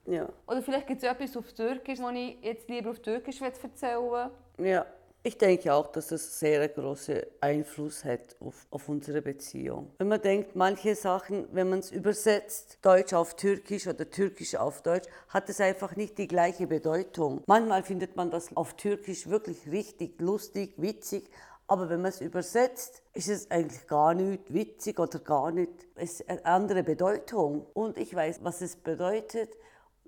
Ja. 0.06 0.28
Oder 0.46 0.62
vielleicht 0.62 0.88
gibt 0.88 1.04
es 1.04 1.10
etwas 1.10 1.38
auf 1.38 1.54
Türkisch, 1.54 2.00
das 2.00 2.12
ich 2.14 2.38
jetzt 2.42 2.68
lieber 2.68 2.90
auf 2.90 3.00
Türkisch 3.00 3.42
erzählen 3.42 4.02
will. 4.12 4.68
Ja, 4.68 4.86
ich 5.24 5.38
denke 5.38 5.74
auch, 5.74 5.88
dass 5.88 6.12
es 6.12 6.40
sehr 6.40 6.68
großen 6.68 7.22
Einfluss 7.42 8.04
hat 8.04 8.36
auf, 8.40 8.66
auf 8.72 8.90
unsere 8.90 9.22
Beziehung. 9.22 9.92
Wenn 10.00 10.08
man 10.08 10.22
denkt, 10.22 10.56
manche 10.56 10.96
Sachen, 10.96 11.48
wenn 11.52 11.70
man 11.70 11.80
es 11.80 11.92
übersetzt, 11.92 12.80
Deutsch 12.82 13.14
auf 13.14 13.36
Türkisch 13.36 13.86
oder 13.88 14.10
Türkisch 14.10 14.56
auf 14.56 14.82
Deutsch, 14.82 15.08
hat 15.30 15.48
es 15.50 15.62
einfach 15.62 15.96
nicht 15.96 16.18
die 16.18 16.28
gleiche 16.28 16.66
Bedeutung. 16.66 17.44
Manchmal 17.46 17.84
findet 17.84 18.16
man 18.16 18.32
das 18.32 18.56
auf 18.58 18.76
Türkisch 18.76 19.28
wirklich 19.28 19.70
richtig 19.70 20.20
lustig, 20.20 20.74
witzig, 20.78 21.30
aber 21.68 21.90
wenn 21.90 22.02
man 22.02 22.10
es 22.10 22.20
übersetzt, 22.20 23.02
ist 23.14 23.30
es 23.30 23.50
eigentlich 23.50 23.88
gar 23.88 24.14
nicht 24.14 24.54
witzig 24.54 25.00
oder 25.00 25.20
gar 25.20 25.52
nicht, 25.52 25.72
es 25.96 26.20
ist 26.20 26.30
eine 26.30 26.46
andere 26.46 26.84
Bedeutung. 26.84 27.66
Und 27.74 27.98
ich 27.98 28.14
weiß, 28.14 28.40
was 28.44 28.62
es 28.62 28.76
bedeutet. 28.76 29.56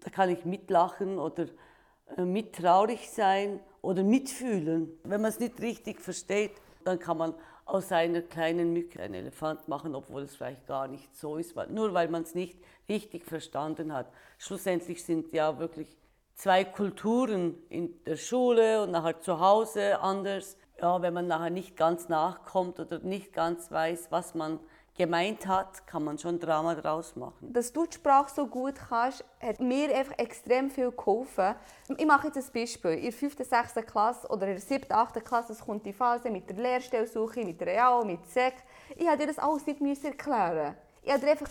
Da 0.02 0.10
kann 0.10 0.30
ich 0.30 0.44
mitlachen 0.44 1.20
oder 1.20 1.46
äh, 2.18 2.26
mit 2.26 2.54
traurig 2.54 3.10
sein 3.10 3.62
oder 3.84 4.02
mitfühlen. 4.04 4.90
Wenn 5.04 5.22
man 5.22 5.30
es 5.30 5.40
nicht 5.40 5.62
richtig 5.62 6.02
versteht, 6.02 6.54
dann 6.86 6.98
kann 6.98 7.18
man 7.18 7.36
aus 7.66 7.92
einer 7.92 8.22
kleinen 8.22 8.74
Mücke 8.74 9.02
einen 9.02 9.14
Elefant 9.14 9.68
machen, 9.68 9.94
obwohl 9.94 10.24
es 10.24 10.36
vielleicht 10.36 10.66
gar 10.68 10.88
nicht 10.88 11.16
so 11.16 11.38
ist, 11.38 11.56
nur 11.70 11.94
weil 11.94 12.08
man 12.08 12.24
es 12.24 12.34
nicht 12.34 12.60
richtig 12.90 13.26
verstanden 13.26 13.94
hat. 13.94 14.12
Schlussendlich 14.38 15.04
sind 15.04 15.32
ja 15.34 15.60
wirklich 15.60 15.96
zwei 16.34 16.64
Kulturen 16.64 17.56
in 17.70 18.04
der 18.06 18.18
Schule 18.18 18.84
und 18.84 18.92
nachher 18.92 19.20
zu 19.20 19.40
Hause 19.40 20.00
anders. 20.00 20.58
Ja, 20.82 21.02
wenn 21.02 21.14
man 21.14 21.28
nachher 21.28 21.52
nicht 21.52 21.78
ganz 21.78 22.10
nachkommt 22.10 22.80
oder 22.80 23.00
nicht 23.00 23.32
ganz 23.32 23.72
weiß, 23.72 24.08
was 24.10 24.34
man 24.34 24.60
gemeint 24.96 25.48
hat, 25.48 25.88
kann 25.88 26.04
man 26.04 26.18
schon 26.18 26.40
Drama 26.40 26.76
draus 26.76 27.16
machen. 27.16 27.52
Dass 27.52 27.74
du 27.74 27.86
die 27.86 27.96
Sprache 27.96 28.32
so 28.34 28.46
gut 28.48 28.76
kannst, 28.76 29.26
hat 29.40 29.60
mir 29.60 29.96
einfach 29.96 30.18
extrem 30.18 30.70
viel 30.70 30.92
geholfen. 30.92 31.56
Ich 31.98 32.06
mache 32.06 32.28
jetzt 32.28 32.38
ein 32.38 32.54
Beispiel. 32.54 32.92
In 32.92 33.04
der 33.04 33.14
5., 33.14 33.38
6. 33.40 33.74
Klasse 33.88 34.28
oder 34.28 34.48
in 34.48 34.54
der 34.54 34.62
7., 34.62 34.92
8. 34.92 35.26
Klasse 35.26 35.56
kommt 35.64 35.86
die 35.86 35.94
Phase 35.94 36.30
mit 36.30 36.50
der 36.50 36.58
Lehrstellsuche, 36.58 37.44
mit 37.44 37.60
der 37.60 37.68
Real, 37.68 38.06
mit 38.06 38.26
SEC. 38.28 38.54
Ich 38.96 39.04
musste 39.04 39.18
dir 39.18 39.28
das 39.28 39.40
alles 39.40 39.66
nicht 39.66 40.04
erklären. 40.04 40.76
Ich 41.02 41.10
konnte 41.10 41.26
dir 41.26 41.32
einfach 41.32 41.50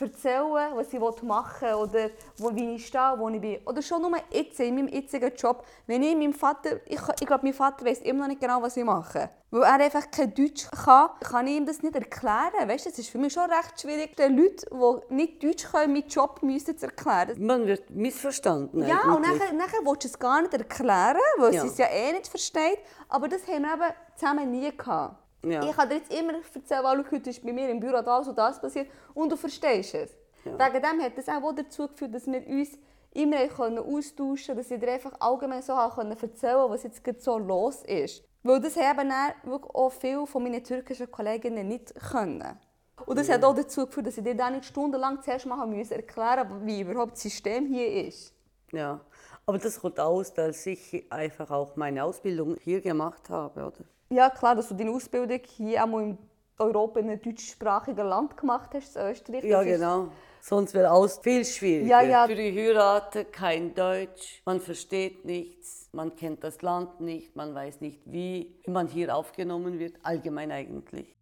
erzählen, 0.00 0.72
was 0.74 0.92
ich 0.92 1.00
machen 1.22 1.68
will 1.68 1.74
oder 1.74 2.10
wo, 2.38 2.54
wie 2.54 2.74
ich 2.74 2.86
stehe, 2.86 3.14
wo 3.16 3.28
ich 3.28 3.40
bin. 3.40 3.58
Oder 3.66 3.82
schon 3.82 4.02
nur 4.02 4.12
jetzt, 4.30 4.58
in 4.60 4.74
meinem 4.74 4.88
jetzigen 4.88 5.32
Job. 5.34 5.64
Wenn 5.86 6.02
ich 6.02 6.16
meinem 6.16 6.32
Vater, 6.32 6.80
ich, 6.86 7.00
ich 7.20 7.26
glaube, 7.26 7.44
mein 7.44 7.54
Vater 7.54 7.84
weiß 7.84 8.00
immer 8.00 8.20
noch 8.20 8.28
nicht 8.28 8.40
genau, 8.40 8.62
was 8.62 8.76
ich 8.76 8.84
mache. 8.84 9.30
Weil 9.50 9.62
er 9.62 9.84
einfach 9.84 10.10
kein 10.10 10.32
Deutsch 10.34 10.66
kann, 10.70 11.10
kann 11.20 11.46
ich 11.46 11.56
ihm 11.56 11.66
das 11.66 11.82
nicht 11.82 11.94
erklären. 11.94 12.66
Weißt, 12.66 12.86
das 12.86 12.98
ist 12.98 13.10
für 13.10 13.18
mich 13.18 13.34
schon 13.34 13.50
recht 13.50 13.80
schwierig, 13.80 14.16
den 14.16 14.36
Leuten, 14.36 14.66
die 14.72 15.14
nicht 15.14 15.42
Deutsch 15.42 15.70
können, 15.70 15.92
meinen 15.92 16.08
Job 16.08 16.42
müssen 16.42 16.76
zu 16.76 16.86
erklären. 16.86 17.44
Man 17.44 17.66
wird 17.66 17.90
missverstanden. 17.90 18.86
Ja, 18.86 19.00
eigentlich. 19.00 19.16
und 19.16 19.22
nachher, 19.22 19.52
nachher 19.52 19.80
willst 19.84 20.04
du 20.04 20.08
es 20.08 20.18
gar 20.18 20.40
nicht 20.40 20.54
erklären, 20.54 21.18
weil 21.36 21.54
ja. 21.54 21.60
sie 21.60 21.68
es 21.68 21.78
ja 21.78 21.86
eh 21.86 22.12
nicht 22.12 22.28
versteht. 22.28 22.78
Aber 23.08 23.28
das 23.28 23.46
haben 23.46 23.62
wir 23.62 23.74
eben 23.74 23.94
zusammen 24.16 24.50
nie 24.50 24.74
gehabt. 24.74 25.21
Ja. 25.44 25.62
Ich 25.68 25.76
kann 25.76 25.88
dir 25.88 25.96
jetzt 25.96 26.12
immer 26.12 26.34
erzählen, 26.34 26.84
weil 26.84 27.04
heute 27.10 27.30
ist 27.30 27.44
bei 27.44 27.52
mir 27.52 27.68
im 27.68 27.80
Büro 27.80 28.00
das 28.00 28.28
und 28.28 28.38
das 28.38 28.60
passiert 28.60 28.88
und 29.14 29.30
du 29.30 29.36
verstehst 29.36 29.94
es. 29.94 30.16
Ja. 30.44 30.52
Wegen 30.52 30.82
dem 30.82 31.02
hat 31.02 31.18
das 31.18 31.28
auch 31.28 31.52
dazu 31.52 31.88
geführt, 31.88 32.14
dass 32.14 32.26
wir 32.26 32.46
uns 32.46 32.78
immer 33.12 33.36
austauschen 33.82 34.46
können, 34.46 34.56
dass 34.58 34.70
ich 34.70 34.80
dir 34.80 34.92
einfach 34.92 35.12
allgemein 35.20 35.62
so 35.62 35.72
erzählen 35.72 36.54
konnte, 36.54 36.70
was 36.70 36.82
jetzt 36.84 37.22
so 37.22 37.38
los 37.38 37.82
ist. 37.84 38.24
Weil 38.42 38.60
das 38.60 38.76
haben 38.76 39.12
wirklich 39.44 39.74
auch 39.74 39.92
viele 39.92 40.26
von 40.26 40.42
meinen 40.42 40.64
türkischen 40.64 41.10
Kolleginnen 41.10 41.68
nicht 41.68 41.94
können. 41.94 42.58
Und 43.06 43.18
das 43.18 43.28
ja. 43.28 43.34
hat 43.34 43.44
auch 43.44 43.54
dazu 43.54 43.86
geführt, 43.86 44.06
dass 44.06 44.18
ich 44.18 44.24
dir 44.24 44.34
dann 44.34 44.54
nicht 44.54 44.66
stundenlang 44.66 45.22
zuerst 45.22 45.46
mal 45.46 45.58
erklären 45.72 46.48
musste, 46.48 46.66
wie 46.66 46.80
überhaupt 46.80 47.12
das 47.12 47.22
System 47.22 47.66
hier 47.66 48.06
ist. 48.06 48.34
Ja, 48.72 49.00
aber 49.44 49.58
das 49.58 49.80
kommt 49.80 50.00
aus, 50.00 50.32
dass 50.32 50.66
ich 50.66 51.04
einfach 51.10 51.50
auch 51.50 51.76
meine 51.76 52.04
Ausbildung 52.04 52.56
hier 52.60 52.80
gemacht 52.80 53.28
habe, 53.28 53.66
oder? 53.66 53.84
Ja, 54.12 54.28
klar, 54.28 54.54
dass 54.54 54.68
du 54.68 54.74
deine 54.74 54.90
Ausbildung 54.90 55.40
hier 55.56 55.82
auch 55.82 55.98
in 55.98 56.18
Europa 56.58 57.00
in 57.00 57.08
einem 57.08 57.22
deutschsprachigen 57.22 58.06
Land 58.06 58.36
gemacht 58.36 58.70
hast, 58.74 58.94
in 58.94 59.10
Österreich. 59.10 59.44
Ja, 59.44 59.62
genau. 59.62 60.08
Sonst 60.42 60.74
wäre 60.74 60.90
alles 60.90 61.18
viel 61.18 61.44
schwieriger. 61.46 61.88
Ja, 61.88 62.02
ja. 62.02 62.26
Für 62.26 62.34
die 62.34 62.52
Heiraten 62.52 63.24
kein 63.32 63.74
Deutsch, 63.74 64.42
man 64.44 64.60
versteht 64.60 65.24
nichts, 65.24 65.88
man 65.92 66.14
kennt 66.14 66.44
das 66.44 66.60
Land 66.60 67.00
nicht, 67.00 67.34
man 67.36 67.54
weiß 67.54 67.80
nicht, 67.80 68.00
wie 68.04 68.54
man 68.66 68.86
hier 68.86 69.16
aufgenommen 69.16 69.78
wird, 69.78 69.94
allgemein 70.02 70.52
eigentlich. 70.52 71.16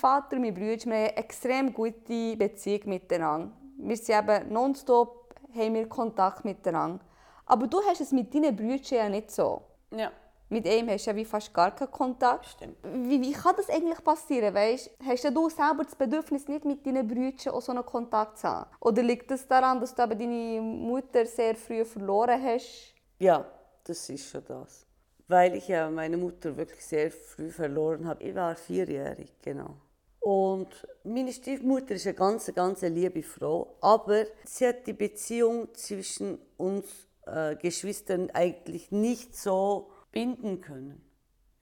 Vater 0.00 0.36
und 0.36 0.42
mein 0.42 0.54
Bruder, 0.54 0.66
wir 0.66 0.78
haben 0.78 0.92
eine 0.92 1.16
extrem 1.16 1.72
gute 1.72 2.36
Beziehung 2.36 2.80
miteinander. 2.86 3.52
Wir 3.76 3.96
sind 3.96 4.18
eben 4.18 4.52
nonstop 4.52 5.34
haben 5.54 5.74
wir 5.74 5.88
Kontakt 5.88 6.44
miteinander. 6.44 7.04
Aber 7.46 7.66
du 7.66 7.82
hast 7.82 8.00
es 8.00 8.12
mit 8.12 8.32
deinen 8.34 8.54
Brüdern 8.54 8.80
ja 8.90 9.08
nicht 9.08 9.30
so. 9.30 9.62
Ja. 9.90 10.10
Mit 10.48 10.66
ihm 10.66 10.88
hast 10.88 11.06
du 11.06 11.10
ja 11.10 11.16
wie 11.16 11.24
fast 11.24 11.52
gar 11.52 11.74
keinen 11.74 11.90
Kontakt. 11.90 12.46
Stimmt. 12.46 12.76
Wie, 12.82 13.20
wie 13.20 13.32
kann 13.32 13.54
das 13.56 13.68
eigentlich 13.68 14.02
passieren? 14.02 14.54
Weißt, 14.54 14.90
hast 15.04 15.24
du 15.24 15.48
selber 15.48 15.84
das 15.84 15.94
Bedürfnis, 15.94 16.48
nicht 16.48 16.64
mit 16.64 16.86
deinen 16.86 17.06
Brüdern 17.06 17.54
auch 17.54 17.60
so 17.60 17.72
einen 17.72 17.84
Kontakt 17.84 18.38
zu 18.38 18.48
haben? 18.48 18.70
Oder 18.80 19.02
liegt 19.02 19.30
es 19.30 19.40
das 19.40 19.48
daran, 19.48 19.80
dass 19.80 19.94
du 19.94 20.02
eben 20.02 20.18
deine 20.18 20.60
Mutter 20.60 21.26
sehr 21.26 21.54
früh 21.54 21.84
verloren 21.84 22.42
hast? 22.42 22.94
Ja, 23.18 23.44
das 23.84 24.08
ist 24.08 24.28
schon 24.28 24.44
das 24.46 24.86
weil 25.30 25.54
ich 25.54 25.68
ja 25.68 25.88
meine 25.88 26.16
Mutter 26.16 26.56
wirklich 26.56 26.84
sehr 26.84 27.10
früh 27.10 27.50
verloren 27.50 28.06
habe. 28.06 28.24
Ich 28.24 28.34
war 28.34 28.56
vierjährig, 28.56 29.32
genau. 29.40 29.76
Und 30.20 30.86
meine 31.02 31.32
Stiefmutter 31.32 31.94
ist 31.94 32.06
eine 32.06 32.14
ganz, 32.14 32.52
ganz 32.54 32.82
liebe 32.82 33.22
Frau, 33.22 33.76
aber 33.80 34.26
sie 34.44 34.68
hat 34.68 34.86
die 34.86 34.92
Beziehung 34.92 35.74
zwischen 35.74 36.38
uns 36.58 36.86
äh, 37.26 37.56
Geschwistern 37.56 38.30
eigentlich 38.30 38.90
nicht 38.90 39.34
so 39.34 39.90
binden 40.12 40.60
können. 40.60 41.02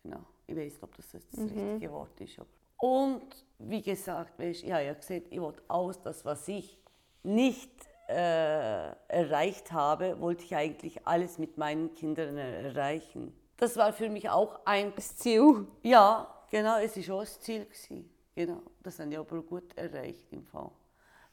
Genau. 0.02 0.24
Ich 0.46 0.56
weiß 0.56 0.72
nicht, 0.72 0.82
ob 0.82 0.96
das 0.96 1.06
das 1.12 1.22
mhm. 1.32 1.46
richtige 1.46 1.92
Wort 1.92 2.20
ist. 2.20 2.40
Und 2.78 3.22
wie 3.58 3.82
gesagt, 3.82 4.38
weißt, 4.38 4.64
ich 4.64 4.72
habe 4.72 4.84
ja 4.84 4.94
gesagt, 4.94 5.26
ich 5.30 5.40
wollte 5.40 5.62
aus, 5.68 6.00
das, 6.02 6.24
was 6.24 6.48
ich 6.48 6.80
nicht 7.22 7.70
äh, 8.08 8.92
erreicht 9.08 9.72
habe, 9.72 10.20
wollte 10.20 10.44
ich 10.44 10.56
eigentlich 10.56 11.06
alles 11.06 11.38
mit 11.38 11.58
meinen 11.58 11.94
Kindern 11.94 12.38
erreichen. 12.38 13.32
Das 13.56 13.76
war 13.76 13.92
für 13.92 14.08
mich 14.08 14.30
auch 14.30 14.60
ein 14.64 14.92
das 14.96 15.16
Ziel. 15.16 15.66
Ja, 15.82 16.32
genau, 16.50 16.78
es 16.78 16.96
war 17.08 17.16
auch 17.16 17.20
das 17.20 17.40
Ziel. 17.40 17.64
Gewesen. 17.64 18.17
Genau, 18.38 18.62
das 18.84 19.00
haben 19.00 19.10
wir 19.10 19.18
aber 19.18 19.42
gut 19.42 19.76
erreicht 19.76 20.32
im 20.32 20.44
Fall. 20.44 20.70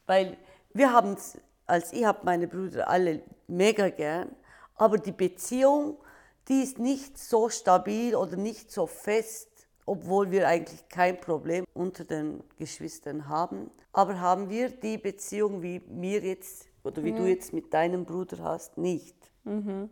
Weil 0.08 0.38
wir 0.74 0.91
haben 0.91 1.13
es, 1.13 1.38
als 1.68 1.94
ich 1.94 2.04
habe 2.04 2.22
meine 2.24 2.48
Brüder 2.48 2.89
alle 2.89 3.22
mega 3.46 3.89
gern, 3.89 4.36
aber 4.74 4.98
die 4.98 5.12
Beziehung, 5.12 6.00
die 6.48 6.63
ist 6.63 6.80
nicht 6.80 7.20
so 7.20 7.48
stabil 7.50 8.15
oder 8.15 8.38
nicht 8.38 8.72
so 8.72 8.88
fest, 8.88 9.68
obwohl 9.86 10.32
wir 10.32 10.48
eigentlich 10.48 10.89
kein 10.89 11.22
Problem 11.22 11.65
unter 11.76 12.06
den 12.06 12.44
Geschwistern 12.58 13.30
haben. 13.30 13.70
Aber 13.94 14.20
haben 14.20 14.50
wir 14.50 14.72
die 14.72 14.98
Beziehung, 14.98 15.62
wie 15.62 15.82
mir 15.88 16.22
jetzt 16.22 16.65
oder 16.84 17.04
wie 17.04 17.12
mhm. 17.12 17.18
du 17.18 17.26
jetzt 17.28 17.54
mit 17.54 17.72
deinem 17.72 18.06
Bruder 18.06 18.39
hast, 18.39 18.80
nicht. 18.80 19.15
Mhm. 19.44 19.91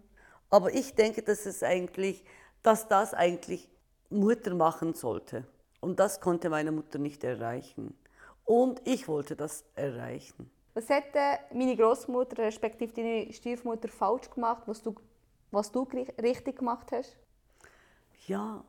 Aber 0.50 0.74
ich 0.74 0.96
denke, 0.96 1.22
dass 1.22 1.46
es 1.46 1.62
eigentlich, 1.62 2.26
dass 2.64 2.88
das 2.88 3.14
eigentlich 3.14 3.70
Mutter 4.10 4.56
machen 4.56 4.96
sollte. 4.96 5.46
Und 5.84 6.00
das 6.00 6.22
konnte 6.22 6.50
meine 6.50 6.72
Mutter 6.72 6.98
nicht 6.98 7.26
erreichen. 7.26 7.94
Und 8.46 8.82
ich 8.86 9.10
wollte 9.10 9.36
das 9.36 9.66
erreichen. 9.76 10.50
Was 10.74 10.88
hätte 10.88 11.20
meine 11.54 11.76
Großmutter 11.76 12.42
respektive 12.42 12.94
deine 12.94 13.34
Stiefmutter 13.34 13.90
falsch 13.90 14.30
gemacht, 14.30 14.64
was 14.66 14.82
du, 14.82 14.96
was 15.52 15.74
du 15.74 15.84
richtig 16.22 16.60
gemacht 16.60 16.94
hast? 16.94 17.18
Ja, 18.28 18.64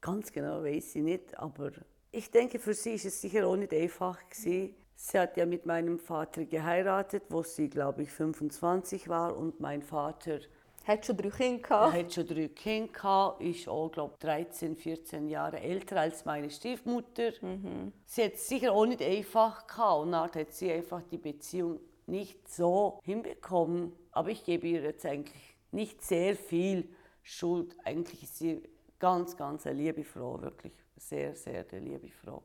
ganz 0.00 0.32
genau 0.32 0.64
weiß 0.64 0.96
ich 0.96 1.02
nicht, 1.02 1.38
aber 1.38 1.70
ich 2.10 2.28
denke, 2.28 2.58
für 2.58 2.74
sie 2.74 2.94
ist 2.94 3.04
es 3.04 3.20
sicher 3.20 3.46
auch 3.46 3.56
nicht 3.56 3.72
einfach 3.72 4.18
gewesen. 4.28 4.74
Sie 4.96 5.18
hat 5.18 5.36
ja 5.36 5.46
mit 5.46 5.64
meinem 5.64 6.00
Vater 6.00 6.44
geheiratet, 6.44 7.22
wo 7.28 7.44
sie, 7.44 7.70
glaube 7.70 8.02
ich, 8.02 8.10
25 8.10 9.08
war 9.08 9.36
und 9.36 9.60
mein 9.60 9.82
Vater 9.82 10.40
hat 10.84 11.06
schon 11.06 11.16
drei 11.16 11.30
Kinder 11.30 11.62
gehabt. 11.62 11.94
Hat 11.94 12.12
schon 12.12 12.26
drei 12.26 12.48
Kinder 12.48 12.92
gehabt, 12.92 13.40
ist 13.42 13.68
auch, 13.68 13.90
glaube 13.90 14.14
13, 14.20 14.76
14 14.76 15.28
Jahre 15.28 15.60
älter 15.60 16.00
als 16.00 16.24
meine 16.24 16.50
Stiefmutter. 16.50 17.32
Mhm. 17.40 17.92
Sie 18.04 18.24
hat 18.24 18.34
es 18.34 18.48
sicher 18.48 18.72
auch 18.72 18.86
nicht 18.86 19.02
einfach 19.02 19.66
gehabt 19.66 20.02
und 20.02 20.12
dann 20.12 20.30
hat 20.30 20.52
sie 20.52 20.70
einfach 20.70 21.02
die 21.02 21.18
Beziehung 21.18 21.80
nicht 22.06 22.48
so 22.48 23.00
hinbekommen. 23.02 23.92
Aber 24.12 24.30
ich 24.30 24.44
gebe 24.44 24.66
ihr 24.66 24.82
jetzt 24.82 25.06
eigentlich 25.06 25.56
nicht 25.72 26.02
sehr 26.02 26.36
viel 26.36 26.88
Schuld. 27.22 27.74
Eigentlich 27.84 28.22
ist 28.22 28.38
sie 28.38 28.62
ganz, 28.98 29.36
ganz 29.36 29.66
eine 29.66 29.78
liebe 29.78 30.04
Frau, 30.04 30.40
wirklich 30.40 30.72
sehr, 30.96 31.34
sehr 31.34 31.64
eine 31.70 31.80
liebe 31.80 32.10
Frau. 32.10 32.42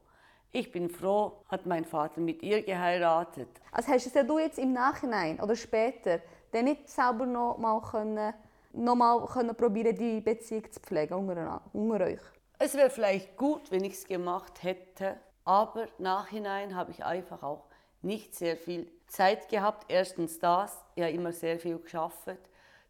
Ich 0.52 0.72
bin 0.72 0.90
froh, 0.90 1.44
hat 1.48 1.68
mein 1.68 1.86
Vater 1.86 2.22
mit 2.22 2.42
ihr 2.42 2.64
geheiratet. 2.64 3.50
Also 3.72 3.90
hast 3.92 4.06
du 4.06 4.10
es 4.10 4.16
ja 4.16 4.24
du 4.24 4.40
jetzt 4.40 4.58
im 4.58 4.74
Nachhinein 4.74 5.40
oder 5.40 5.56
später 5.56 6.22
dann 6.52 6.66
nicht 6.66 6.90
selber 6.90 7.26
noch 7.26 7.58
mal 7.58 7.82
können, 7.82 8.34
noch 8.74 8.96
mal 8.96 9.26
können 9.26 9.56
probieren, 9.56 9.96
die 9.96 10.22
Beziehung 10.22 10.72
zu 10.72 10.80
pflegen 10.80 11.14
unter, 11.14 11.62
unter 11.74 12.06
euch? 12.06 12.22
Es 12.58 12.76
wäre 12.76 12.90
vielleicht 12.90 13.38
gut, 13.38 13.72
wenn 13.72 13.84
ich 13.84 13.94
es 13.94 14.06
gemacht 14.06 14.64
hätte, 14.64 15.18
aber 15.46 15.88
nachhinein 15.98 16.76
habe 16.76 16.92
ich 16.92 17.04
einfach 17.04 17.42
auch 17.42 17.66
nicht 18.02 18.36
sehr 18.36 18.58
viel 18.58 18.88
Zeit 19.08 19.50
gehabt. 19.50 19.86
Erstens 19.88 20.40
das, 20.40 20.78
habe 20.98 21.12
immer 21.12 21.32
sehr 21.32 21.60
viel 21.60 21.80
geschafft. 21.80 22.38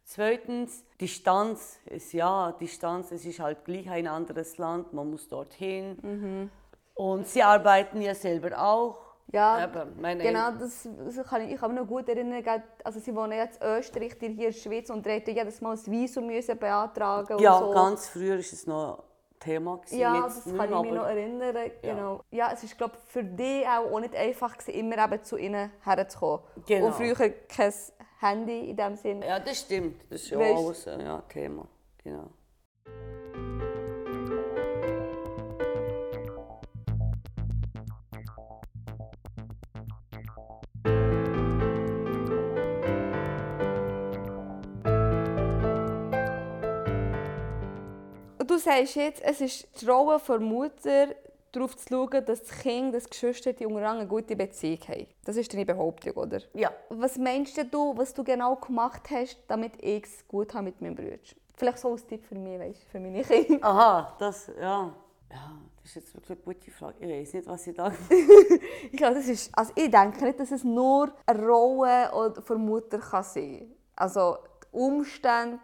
Zweitens, 0.04 0.84
Distanz 1.00 1.78
ist 1.86 2.12
ja, 2.12 2.52
Distanz, 2.52 3.12
es 3.12 3.24
ist 3.24 3.38
halt 3.38 3.64
gleich 3.64 3.88
ein 3.88 4.08
anderes 4.08 4.58
Land, 4.58 4.92
man 4.92 5.10
muss 5.10 5.28
dorthin. 5.28 5.98
Mhm. 6.02 6.50
Und 6.94 7.28
sie 7.28 7.42
arbeiten 7.42 8.02
ja 8.02 8.14
selber 8.14 8.60
auch. 8.60 9.09
Ja, 9.32 9.66
genau, 9.66 10.50
das, 10.58 10.88
das 11.14 11.26
kann 11.28 11.42
ich, 11.42 11.52
ich 11.54 11.60
kann 11.60 11.72
mich 11.72 11.80
noch 11.80 11.86
gut 11.88 12.08
erinnern, 12.08 12.42
also 12.82 12.98
sie 12.98 13.14
wohnen 13.14 13.32
jetzt 13.32 13.62
in 13.62 13.68
Österreich, 13.68 14.18
die 14.18 14.26
hier 14.28 14.48
in 14.48 14.52
der 14.52 14.52
Schweiz 14.52 14.90
und 14.90 15.06
hätten 15.06 15.34
jedes 15.34 15.60
Mal 15.60 15.72
ein 15.76 15.86
Visum 15.86 16.26
müssen 16.26 16.58
beantragen 16.58 17.38
Ja, 17.38 17.58
so. 17.58 17.70
ganz 17.70 18.08
früher 18.08 18.32
war 18.34 18.38
es 18.40 18.66
noch 18.66 19.04
Thema. 19.38 19.76
Gewesen, 19.78 19.98
Ja, 19.98 20.14
jetzt 20.24 20.38
das 20.38 20.46
nicht 20.46 20.56
kann 20.58 20.64
ich 20.66 20.70
mehr, 20.70 20.82
mich 20.82 20.92
noch 20.92 21.06
erinnern. 21.06 21.56
Ja. 21.82 21.94
Genau. 21.94 22.24
Ja, 22.30 22.50
es 22.52 22.62
ist 22.62 22.76
glaube 22.76 22.94
für 23.06 23.24
dich 23.24 23.66
auch, 23.66 23.90
auch 23.92 24.00
nicht 24.00 24.14
einfach 24.14 24.56
gewesen, 24.58 24.78
immer 24.78 25.02
eben 25.04 25.24
zu 25.24 25.36
ihnen 25.38 25.70
herzukommen. 25.82 26.40
Genau. 26.66 26.86
Und 26.86 26.94
früher 26.94 27.14
kein 27.14 27.72
Handy 28.20 28.70
in 28.70 28.76
dem 28.76 28.96
Sinn. 28.96 29.22
Ja, 29.22 29.38
das 29.40 29.60
stimmt. 29.60 30.02
Das 30.10 30.20
ist 30.22 30.30
ja 30.30 30.38
Weißt- 30.38 30.66
alles 30.66 30.88
ein 30.88 31.00
ja, 31.00 31.22
Thema. 31.28 31.66
Genau. 32.04 32.26
Sagst 48.60 48.96
jetzt, 48.96 49.22
es 49.22 49.40
ist 49.40 49.68
die 49.80 49.86
Rolle 49.86 50.20
der 50.26 50.40
Mutter, 50.40 51.08
darauf 51.52 51.76
zu 51.76 51.88
schauen, 51.88 52.24
dass 52.24 52.44
das 52.44 52.58
Kind, 52.60 52.94
das 52.94 53.08
Geschwister 53.08 53.52
die 53.52 53.66
untereinander 53.66 54.00
eine 54.02 54.08
gute 54.08 54.36
Beziehung 54.36 54.80
haben. 54.88 55.06
Das 55.24 55.36
ist 55.36 55.52
deine 55.52 55.66
Behauptung, 55.66 56.12
oder? 56.12 56.40
Ja, 56.54 56.72
Was 56.88 57.18
meinst 57.18 57.58
du, 57.72 57.96
was 57.96 58.14
du 58.14 58.24
genau 58.24 58.56
gemacht 58.56 59.02
hast, 59.10 59.38
damit 59.48 59.72
ich 59.82 60.04
es 60.04 60.26
gut 60.28 60.54
habe 60.54 60.64
mit 60.64 60.80
meinem 60.80 60.94
Bruder? 60.94 61.18
Vielleicht 61.56 61.78
so 61.78 61.92
als 61.92 62.06
Tipp 62.06 62.24
für 62.24 62.36
mich, 62.36 62.58
weißt, 62.58 62.84
für 62.84 63.00
meine 63.00 63.22
Kinder. 63.22 63.58
aha, 63.66 64.16
das, 64.18 64.50
ja. 64.58 64.94
Ja, 65.30 65.58
das 65.82 65.90
ist 65.90 65.94
jetzt 65.96 66.14
wirklich 66.14 66.38
eine 66.38 66.54
gute 66.54 66.70
Frage. 66.70 66.96
Ich 67.00 67.08
weiß 67.08 67.34
nicht, 67.34 67.46
was 67.46 67.66
ich 67.66 67.76
da... 67.76 67.92
Ich 68.92 68.96
glaube, 68.96 69.14
das 69.14 69.28
ist, 69.28 69.50
also 69.56 69.72
ich 69.76 69.90
denke 69.90 70.24
nicht, 70.24 70.40
dass 70.40 70.50
es 70.50 70.64
nur 70.64 71.12
eine 71.26 71.46
Rolle 71.46 72.34
für 72.42 72.56
Mutter 72.56 72.98
kann 72.98 73.22
sein 73.22 73.72
Also 73.94 74.38
die 74.62 74.76
Umstände 74.76 75.60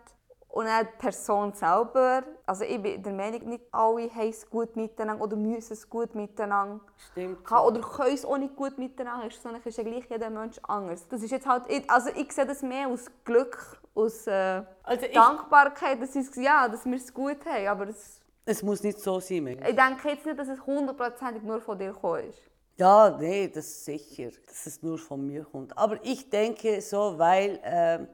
und 0.56 0.66
auch 0.66 0.80
die 0.80 0.96
Person 0.98 1.52
selber. 1.52 2.22
Also 2.46 2.64
ich 2.64 2.80
bin 2.80 3.02
der 3.02 3.12
Meinung, 3.12 3.48
nicht 3.48 3.64
alle 3.72 4.08
haben 4.14 4.28
es 4.30 4.48
gut 4.48 4.74
miteinander 4.74 5.22
oder 5.22 5.36
müssen 5.36 5.72
es 5.74 5.88
gut 5.90 6.14
miteinander 6.14 6.80
Stimmt. 7.10 7.50
haben 7.50 7.66
oder 7.66 7.80
können 7.82 8.14
es 8.14 8.24
auch 8.24 8.38
nicht 8.38 8.56
gut 8.56 8.78
miteinander 8.78 9.28
sondern 9.30 9.60
ist 9.62 9.76
ja 9.76 9.84
gleich 9.84 10.06
jeder 10.08 10.30
Mensch 10.30 10.58
anders. 10.66 11.06
Das 11.08 11.22
ist 11.22 11.30
jetzt 11.30 11.46
halt, 11.46 11.64
ich- 11.68 11.88
also 11.90 12.10
ich 12.14 12.32
sehe 12.32 12.46
das 12.46 12.62
mehr 12.62 12.88
aus 12.88 13.04
Glück, 13.24 13.80
aus 13.94 14.26
äh, 14.26 14.62
Also 14.82 15.06
Dankbarkeit, 15.12 16.00
dass, 16.00 16.14
ja, 16.36 16.68
dass 16.68 16.84
wir 16.86 16.96
es 16.96 17.12
gut 17.12 17.44
haben, 17.44 17.66
aber 17.66 17.88
es, 17.88 18.20
Es 18.46 18.62
muss 18.62 18.82
nicht 18.82 18.98
so 19.00 19.20
sein, 19.20 19.44
Mensch. 19.44 19.60
ich 19.68 19.76
denke 19.76 20.08
jetzt 20.08 20.24
nicht, 20.24 20.38
dass 20.38 20.48
es 20.48 20.64
hundertprozentig 20.64 21.42
nur 21.42 21.60
von 21.60 21.78
dir 21.78 21.92
gekommen 21.92 22.30
ist. 22.30 22.40
Ja, 22.78 23.10
nee, 23.18 23.48
das 23.48 23.66
ist 23.66 23.84
sicher, 23.86 24.30
dass 24.46 24.66
es 24.66 24.82
nur 24.82 24.98
von 24.98 25.26
mir 25.26 25.44
kommt. 25.44 25.76
Aber 25.76 25.98
ich 26.02 26.28
denke 26.30 26.80
so, 26.80 27.18
weil, 27.18 27.58
ähm, 27.64 28.06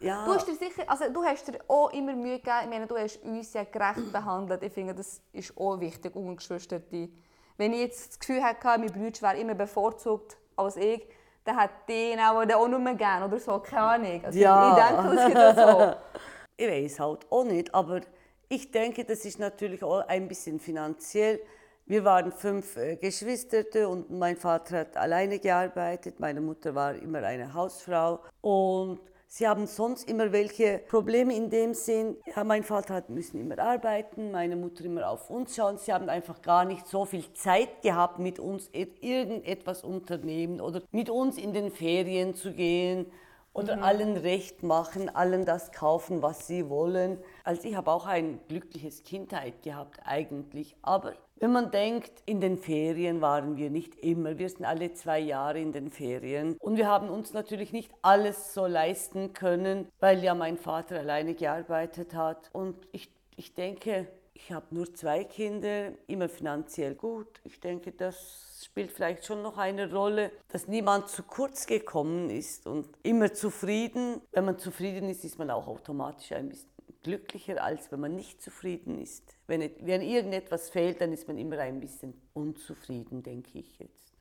ja, 0.00 0.24
Du 0.24 0.34
hast 0.34 0.48
dir 0.48 0.56
sicher, 0.56 0.82
also 0.86 1.04
du 1.12 1.22
hast 1.22 1.46
dir 1.46 1.58
auch 1.68 1.92
immer 1.92 2.14
Mühe 2.14 2.38
gegeben. 2.38 2.56
Ich 2.64 2.68
meine, 2.68 2.86
du 2.86 2.96
hast 2.96 3.22
uns 3.22 3.52
ja 3.52 3.64
gerecht 3.64 4.00
behandelt. 4.12 4.62
Ich 4.62 4.72
finde, 4.72 4.94
das 4.94 5.20
ist 5.32 5.56
auch 5.56 5.78
wichtig, 5.78 6.16
und 6.16 6.36
Geschwister. 6.36 6.80
Wenn 6.90 7.72
ich 7.72 7.80
jetzt 7.80 8.08
das 8.08 8.18
Gefühl 8.18 8.42
hatte, 8.42 8.66
mein 8.78 8.86
Bruder 8.86 9.20
wäre 9.22 9.38
immer 9.38 9.54
bevorzugt 9.54 10.36
als 10.56 10.76
ich, 10.76 11.06
dann 11.44 11.56
hat 11.56 11.70
den 11.88 12.18
auch, 12.18 12.40
den 12.42 12.52
auch 12.52 12.68
nur 12.68 12.78
mehr 12.78 12.94
gern 12.94 13.22
oder 13.22 13.38
so, 13.38 13.58
keine 13.58 13.82
Ahnung. 13.82 14.24
Also 14.24 14.38
Ja. 14.38 14.70
Ich 14.70 15.14
denke, 15.14 15.34
das 15.34 15.56
ist 15.56 15.68
so. 15.68 15.94
ich 16.56 16.68
weiß 16.68 17.00
halt 17.00 17.26
auch 17.30 17.44
nicht, 17.44 17.74
aber 17.74 18.00
ich 18.48 18.70
denke, 18.70 19.04
das 19.04 19.24
ist 19.24 19.38
natürlich 19.38 19.82
auch 19.82 20.06
ein 20.08 20.28
bisschen 20.28 20.58
finanziell. 20.58 21.40
Wir 21.86 22.04
waren 22.04 22.30
fünf 22.32 22.76
äh, 22.76 22.96
Geschwister 22.96 23.88
und 23.88 24.10
mein 24.10 24.36
Vater 24.36 24.80
hat 24.80 24.96
alleine 24.96 25.38
gearbeitet, 25.38 26.20
meine 26.20 26.40
Mutter 26.40 26.74
war 26.74 26.94
immer 26.94 27.22
eine 27.24 27.52
Hausfrau 27.52 28.20
und 28.40 29.00
sie 29.32 29.46
haben 29.48 29.66
sonst 29.66 30.08
immer 30.10 30.32
welche 30.32 30.78
Probleme 30.88 31.34
in 31.34 31.50
dem 31.50 31.72
Sinn. 31.72 32.16
Ja, 32.34 32.42
mein 32.44 32.64
Vater 32.64 32.94
hat 32.94 33.08
müssen 33.10 33.40
immer 33.40 33.58
arbeiten, 33.58 34.30
meine 34.32 34.56
Mutter 34.56 34.84
immer 34.84 35.08
auf 35.08 35.30
uns 35.30 35.54
schauen. 35.54 35.78
Sie 35.78 35.92
haben 35.92 36.08
einfach 36.08 36.42
gar 36.42 36.64
nicht 36.64 36.86
so 36.88 37.04
viel 37.04 37.24
Zeit 37.34 37.82
gehabt, 37.82 38.18
mit 38.18 38.38
uns 38.40 38.68
et- 38.72 39.02
irgendetwas 39.02 39.84
unternehmen 39.84 40.60
oder 40.60 40.82
mit 40.90 41.08
uns 41.08 41.38
in 41.38 41.52
den 41.54 41.70
Ferien 41.70 42.34
zu 42.34 42.52
gehen 42.52 43.06
oder 43.52 43.82
allen 43.82 44.16
recht 44.16 44.62
machen, 44.62 45.08
allen 45.08 45.44
das 45.44 45.72
kaufen, 45.72 46.22
was 46.22 46.46
sie 46.46 46.68
wollen. 46.68 47.18
Also 47.44 47.68
ich 47.68 47.74
habe 47.76 47.90
auch 47.90 48.06
ein 48.06 48.40
glückliches 48.48 49.04
Kindheit 49.04 49.62
gehabt 49.62 50.00
eigentlich. 50.04 50.76
Aber 50.82 51.14
wenn 51.40 51.52
man 51.52 51.70
denkt, 51.70 52.12
in 52.26 52.40
den 52.40 52.58
Ferien 52.58 53.22
waren 53.22 53.56
wir 53.56 53.70
nicht 53.70 53.96
immer. 53.96 54.38
Wir 54.38 54.48
sind 54.50 54.64
alle 54.66 54.92
zwei 54.92 55.18
Jahre 55.18 55.58
in 55.58 55.72
den 55.72 55.90
Ferien. 55.90 56.56
Und 56.60 56.76
wir 56.76 56.86
haben 56.86 57.08
uns 57.08 57.32
natürlich 57.32 57.72
nicht 57.72 57.90
alles 58.02 58.52
so 58.52 58.66
leisten 58.66 59.32
können, 59.32 59.88
weil 60.00 60.22
ja 60.22 60.34
mein 60.34 60.58
Vater 60.58 60.98
alleine 60.98 61.34
gearbeitet 61.34 62.14
hat. 62.14 62.50
Und 62.52 62.76
ich, 62.92 63.10
ich 63.36 63.54
denke, 63.54 64.06
ich 64.34 64.52
habe 64.52 64.66
nur 64.70 64.92
zwei 64.94 65.24
Kinder, 65.24 65.92
immer 66.06 66.28
finanziell 66.28 66.94
gut. 66.94 67.40
Ich 67.44 67.58
denke, 67.58 67.92
das 67.92 68.60
spielt 68.62 68.92
vielleicht 68.92 69.24
schon 69.24 69.40
noch 69.40 69.56
eine 69.56 69.90
Rolle, 69.90 70.32
dass 70.48 70.68
niemand 70.68 71.08
zu 71.08 71.22
kurz 71.22 71.66
gekommen 71.66 72.28
ist 72.28 72.66
und 72.66 72.86
immer 73.02 73.32
zufrieden. 73.32 74.20
Wenn 74.32 74.44
man 74.44 74.58
zufrieden 74.58 75.08
ist, 75.08 75.24
ist 75.24 75.38
man 75.38 75.50
auch 75.50 75.66
automatisch 75.66 76.32
ein 76.32 76.50
bisschen 76.50 76.70
glücklicher, 77.02 77.62
als 77.62 77.90
wenn 77.92 78.00
man 78.00 78.14
nicht 78.14 78.42
zufrieden 78.42 79.00
ist. 79.00 79.36
Wenn, 79.46 79.70
wenn 79.80 80.02
irgendetwas 80.02 80.70
fehlt, 80.70 81.00
dann 81.00 81.12
ist 81.12 81.26
man 81.28 81.38
immer 81.38 81.58
ein 81.58 81.80
bisschen 81.80 82.14
unzufrieden, 82.34 83.22
denke 83.22 83.58
ich 83.58 83.78
jetzt. 83.78 84.12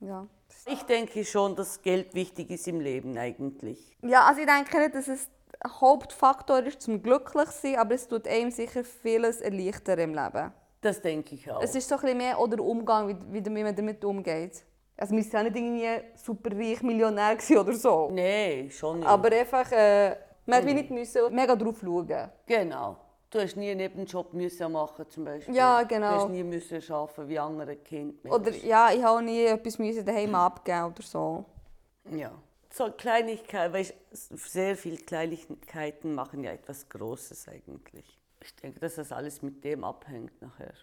Ja. 0.00 0.26
Ich 0.66 0.82
denke 0.82 1.24
schon, 1.24 1.54
dass 1.56 1.80
Geld 1.82 2.14
wichtig 2.14 2.50
ist 2.50 2.66
im 2.66 2.80
Leben 2.80 3.16
eigentlich. 3.16 3.96
ja, 4.02 4.24
also 4.24 4.40
ich 4.40 4.46
denke 4.46 4.78
nicht, 4.78 4.94
dass 4.94 5.08
es 5.08 5.30
ein 5.60 5.80
Hauptfaktor 5.80 6.62
ist 6.64 6.82
zum 6.82 7.02
glücklich 7.02 7.48
sein, 7.50 7.76
aber 7.76 7.94
es 7.94 8.08
tut 8.08 8.26
einem 8.26 8.50
sicher 8.50 8.84
vieles 8.84 9.40
erleichtern 9.40 9.98
im 10.00 10.14
Leben. 10.14 10.52
Das 10.80 11.00
denke 11.00 11.36
ich 11.36 11.50
auch. 11.50 11.62
Es 11.62 11.74
ist 11.76 11.88
so 11.88 11.94
ein 11.94 12.00
bisschen 12.00 12.18
mehr 12.18 12.36
auch 12.36 12.48
der 12.48 12.60
Umgang, 12.60 13.08
wie, 13.08 13.44
wie, 13.44 13.62
man 13.62 13.74
damit 13.74 14.04
umgeht. 14.04 14.64
Also 14.96 15.14
wir 15.14 15.22
sind 15.22 15.32
ja 15.32 15.42
nicht 15.44 15.56
irgendwie 15.56 16.16
super 16.16 16.56
reich 16.56 16.82
Millionär 16.82 17.36
oder 17.50 17.72
so. 17.72 18.10
nee, 18.10 18.68
schon 18.70 18.98
nicht. 18.98 19.08
Aber 19.08 19.30
einfach, 19.32 19.70
äh, 19.70 20.16
man 20.46 20.58
hat 20.58 20.66
wie 20.66 20.74
nicht 20.74 20.90
müssen 20.90 21.34
mega 21.34 21.54
drauf 21.56 21.80
schauen. 21.80 22.30
Genau. 22.46 22.96
Du 23.30 23.40
hast 23.40 23.56
nie 23.56 23.70
einen 23.70 23.78
Nebenjob 23.78 24.34
müssen 24.34 24.72
machen 24.72 25.08
zum 25.08 25.24
Beispiel. 25.24 25.54
Ja, 25.54 25.82
genau. 25.84 26.10
Du 26.10 26.16
hast 26.16 26.28
nie 26.28 26.42
müssen 26.42 26.92
arbeiten 26.92 27.28
wie 27.28 27.38
andere 27.38 27.76
Kinder. 27.76 28.30
Oder 28.30 28.50
ja, 28.50 28.92
ich 28.92 29.02
habe 29.02 29.22
nie 29.22 29.44
etwas 29.44 29.78
müssen 29.78 30.04
daheim 30.04 30.34
abgeben 30.34 30.84
oder 30.84 31.02
so. 31.02 31.44
Ja. 32.10 32.32
So 32.70 32.90
Kleinigkeiten, 32.90 33.72
weißt, 33.72 33.94
sehr 34.10 34.76
viele 34.76 34.98
Kleinigkeiten 34.98 36.14
machen 36.14 36.44
ja 36.44 36.52
etwas 36.52 36.88
Großes 36.88 37.48
eigentlich. 37.48 38.18
Ich 38.42 38.54
denke, 38.56 38.80
dass 38.80 38.96
das 38.96 39.12
alles 39.12 39.40
mit 39.40 39.62
dem 39.64 39.84
abhängt 39.84 40.40
nachher. 40.42 40.74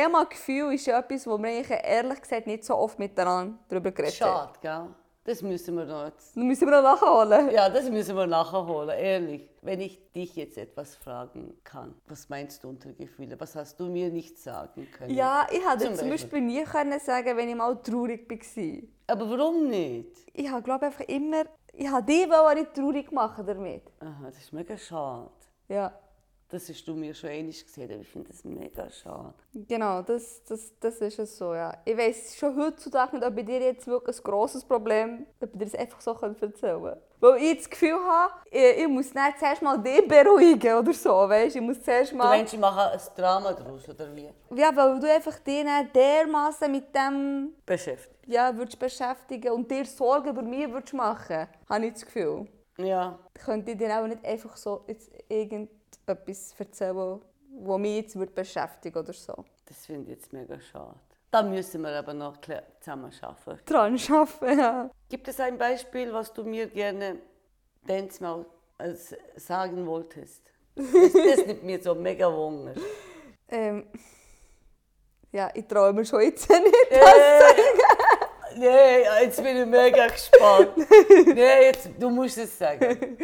Thema 0.00 0.24
Gefühl 0.24 0.74
ist 0.74 0.86
ja 0.86 0.98
etwas, 0.98 1.26
wo 1.26 1.38
wir 1.38 1.48
eigentlich 1.48 1.78
ehrlich 1.82 2.20
gesagt 2.20 2.46
nicht 2.46 2.64
so 2.64 2.76
oft 2.76 2.98
miteinander 2.98 3.58
darüber 3.68 3.90
geredet 3.90 4.20
haben. 4.20 4.54
Schade, 4.54 4.58
gell? 4.62 4.94
Das 5.24 5.42
müssen 5.42 5.76
wir 5.76 5.84
noch 5.84 6.06
jetzt. 6.06 6.34
Das 6.34 6.42
müssen 6.42 6.66
wir 6.66 6.80
noch 6.80 7.00
nachholen. 7.00 7.50
Ja, 7.50 7.68
das 7.68 7.90
müssen 7.90 8.16
wir 8.16 8.26
nachher 8.26 8.66
holen, 8.66 8.98
ehrlich. 8.98 9.50
Wenn 9.60 9.80
ich 9.80 10.00
dich 10.12 10.34
jetzt 10.34 10.56
etwas 10.56 10.96
fragen 10.96 11.52
kann, 11.62 11.94
was 12.06 12.30
meinst 12.30 12.64
du 12.64 12.70
unter 12.70 12.90
Gefühle? 12.94 13.38
Was 13.38 13.54
hast 13.54 13.78
du 13.78 13.84
mir 13.84 14.08
nicht 14.08 14.38
sagen 14.38 14.88
können? 14.90 15.14
Ja, 15.14 15.46
ich 15.50 15.60
hätte 15.68 15.84
Zum 15.84 15.94
zum 15.94 16.08
Beispiel 16.08 16.40
nie 16.40 16.64
können 16.64 16.98
sagen, 16.98 17.36
wenn 17.36 17.50
ich 17.50 17.54
mal 17.54 17.76
traurig 17.82 18.30
war. 18.30 19.14
Aber 19.14 19.30
warum 19.30 19.68
nicht? 19.68 20.16
Ich 20.32 20.50
habe 20.50 20.62
glaube 20.62 20.86
einfach 20.86 21.04
immer, 21.04 21.42
ich 21.74 21.88
habe 21.88 22.06
die 22.06 22.28
wollte 22.30 22.62
nicht 22.62 22.74
traurig 22.74 23.12
machen 23.12 23.46
damit. 23.46 23.82
Aha, 24.00 24.24
das 24.24 24.38
ist 24.38 24.52
mega 24.54 24.78
schade. 24.78 25.30
Ja, 25.68 25.92
Das 26.50 26.68
hast 26.68 26.84
du 26.88 26.94
mir 26.94 27.14
schon 27.14 27.30
einmal 27.30 27.52
gesehen, 27.52 27.90
aber 27.92 28.00
ich 28.02 28.08
finde 28.08 28.28
das 28.28 28.42
mega 28.42 28.90
schade. 28.90 29.34
genau, 29.68 30.02
das, 30.02 30.42
das, 30.48 30.72
das 30.80 30.96
ist 31.00 31.18
es 31.20 31.38
so, 31.38 31.54
ja. 31.54 31.72
Ich 31.84 31.96
weiß 31.96 32.36
schon 32.36 32.56
heutzutage 32.56 33.16
nicht, 33.16 33.24
ob 33.26 33.36
bei 33.36 33.42
dir 33.42 33.60
jetzt 33.60 33.86
wirklich 33.86 34.18
ein 34.18 34.22
grosses 34.24 34.64
Problem 34.64 35.26
ob 35.40 35.52
ich 35.52 35.58
dir 35.58 35.64
das 35.66 35.74
einfach 35.76 36.00
so 36.00 36.12
erzählen 36.12 36.82
kann. 36.82 36.96
Weil 37.20 37.42
ich 37.42 37.58
das 37.58 37.70
Gefühl 37.70 37.98
habe, 38.00 38.32
ich, 38.50 38.78
ich 38.78 38.88
muss 38.88 39.14
nicht 39.14 39.38
zuerst 39.38 39.62
mal 39.62 39.78
den 39.78 40.08
beruhigen 40.08 40.74
oder 40.74 40.92
so, 40.92 41.10
weißt 41.28 41.54
Ich 41.54 41.62
muss 41.62 41.80
zuerst 41.82 42.10
Du 42.12 42.16
mal... 42.16 42.36
meinst, 42.36 42.52
ich 42.54 42.58
mache 42.58 42.90
ein 42.90 43.00
Drama 43.16 43.52
daraus, 43.52 43.88
oder 43.88 44.16
wie? 44.16 44.30
Ja, 44.54 44.74
weil 44.74 44.98
du 44.98 45.08
einfach 45.12 45.38
dich 45.38 45.62
dann 45.64 45.88
dermaßen 45.92 46.70
mit 46.72 46.92
dem 46.94 47.52
Beschäftigt. 47.64 48.26
ja, 48.26 48.56
würdest 48.56 48.78
beschäftigen 48.78 49.52
und 49.52 49.70
dir 49.70 49.84
Sorgen 49.84 50.30
über 50.30 50.42
mich 50.42 50.68
würdest 50.68 50.94
machen, 50.94 51.46
habe 51.68 51.86
ich 51.86 51.92
das 51.92 52.06
Gefühl. 52.06 52.46
Ja, 52.78 53.18
Könnte 53.44 53.72
ich 53.72 53.78
dir 53.78 54.00
auch 54.00 54.06
nicht 54.06 54.24
einfach 54.24 54.56
so 54.56 54.82
jetzt 54.88 55.10
irgendetwas 56.10 56.54
erzählen, 56.58 57.20
was 57.62 57.78
mich 57.78 57.96
jetzt 57.96 58.16
würde 58.16 58.32
beschäftigen 58.32 58.98
oder 58.98 59.12
so. 59.12 59.44
das 59.66 59.86
finde 59.86 60.12
ich 60.12 60.18
jetzt 60.18 60.32
mega 60.32 60.60
schade. 60.60 60.98
Da 61.30 61.42
müssen 61.42 61.82
wir 61.82 61.90
aber 61.90 62.12
noch 62.12 62.38
zusammen 62.80 63.12
arbeiten. 63.20 63.64
Dran 63.64 63.98
arbeiten, 64.10 64.58
ja. 64.58 64.90
Gibt 65.08 65.28
es 65.28 65.38
ein 65.38 65.56
Beispiel, 65.56 66.12
was 66.12 66.32
du 66.32 66.42
mir 66.42 66.66
gerne 66.66 67.18
Dance 67.86 68.22
mal 68.22 68.44
äh, 68.78 68.94
sagen 69.36 69.86
wolltest? 69.86 70.42
Das, 70.74 70.86
das 71.12 71.46
nimmt 71.46 71.62
mir 71.62 71.80
so 71.82 71.94
mega 71.94 72.32
Wunder. 72.32 72.74
Ähm, 73.52 73.84
ja, 75.32 75.50
ich 75.52 75.66
traue 75.66 75.92
mir 75.92 76.04
schon 76.04 76.22
jetzt 76.22 76.48
nicht. 76.48 76.62
Äh, 78.52 78.58
nee, 78.58 79.02
jetzt 79.22 79.42
bin 79.42 79.56
ich 79.56 79.66
mega 79.66 80.06
gespannt. 80.06 80.70
Nee, 81.34 81.64
jetzt, 81.64 81.90
du 81.98 82.10
musst 82.10 82.38
es 82.38 82.56
sagen. 82.56 83.18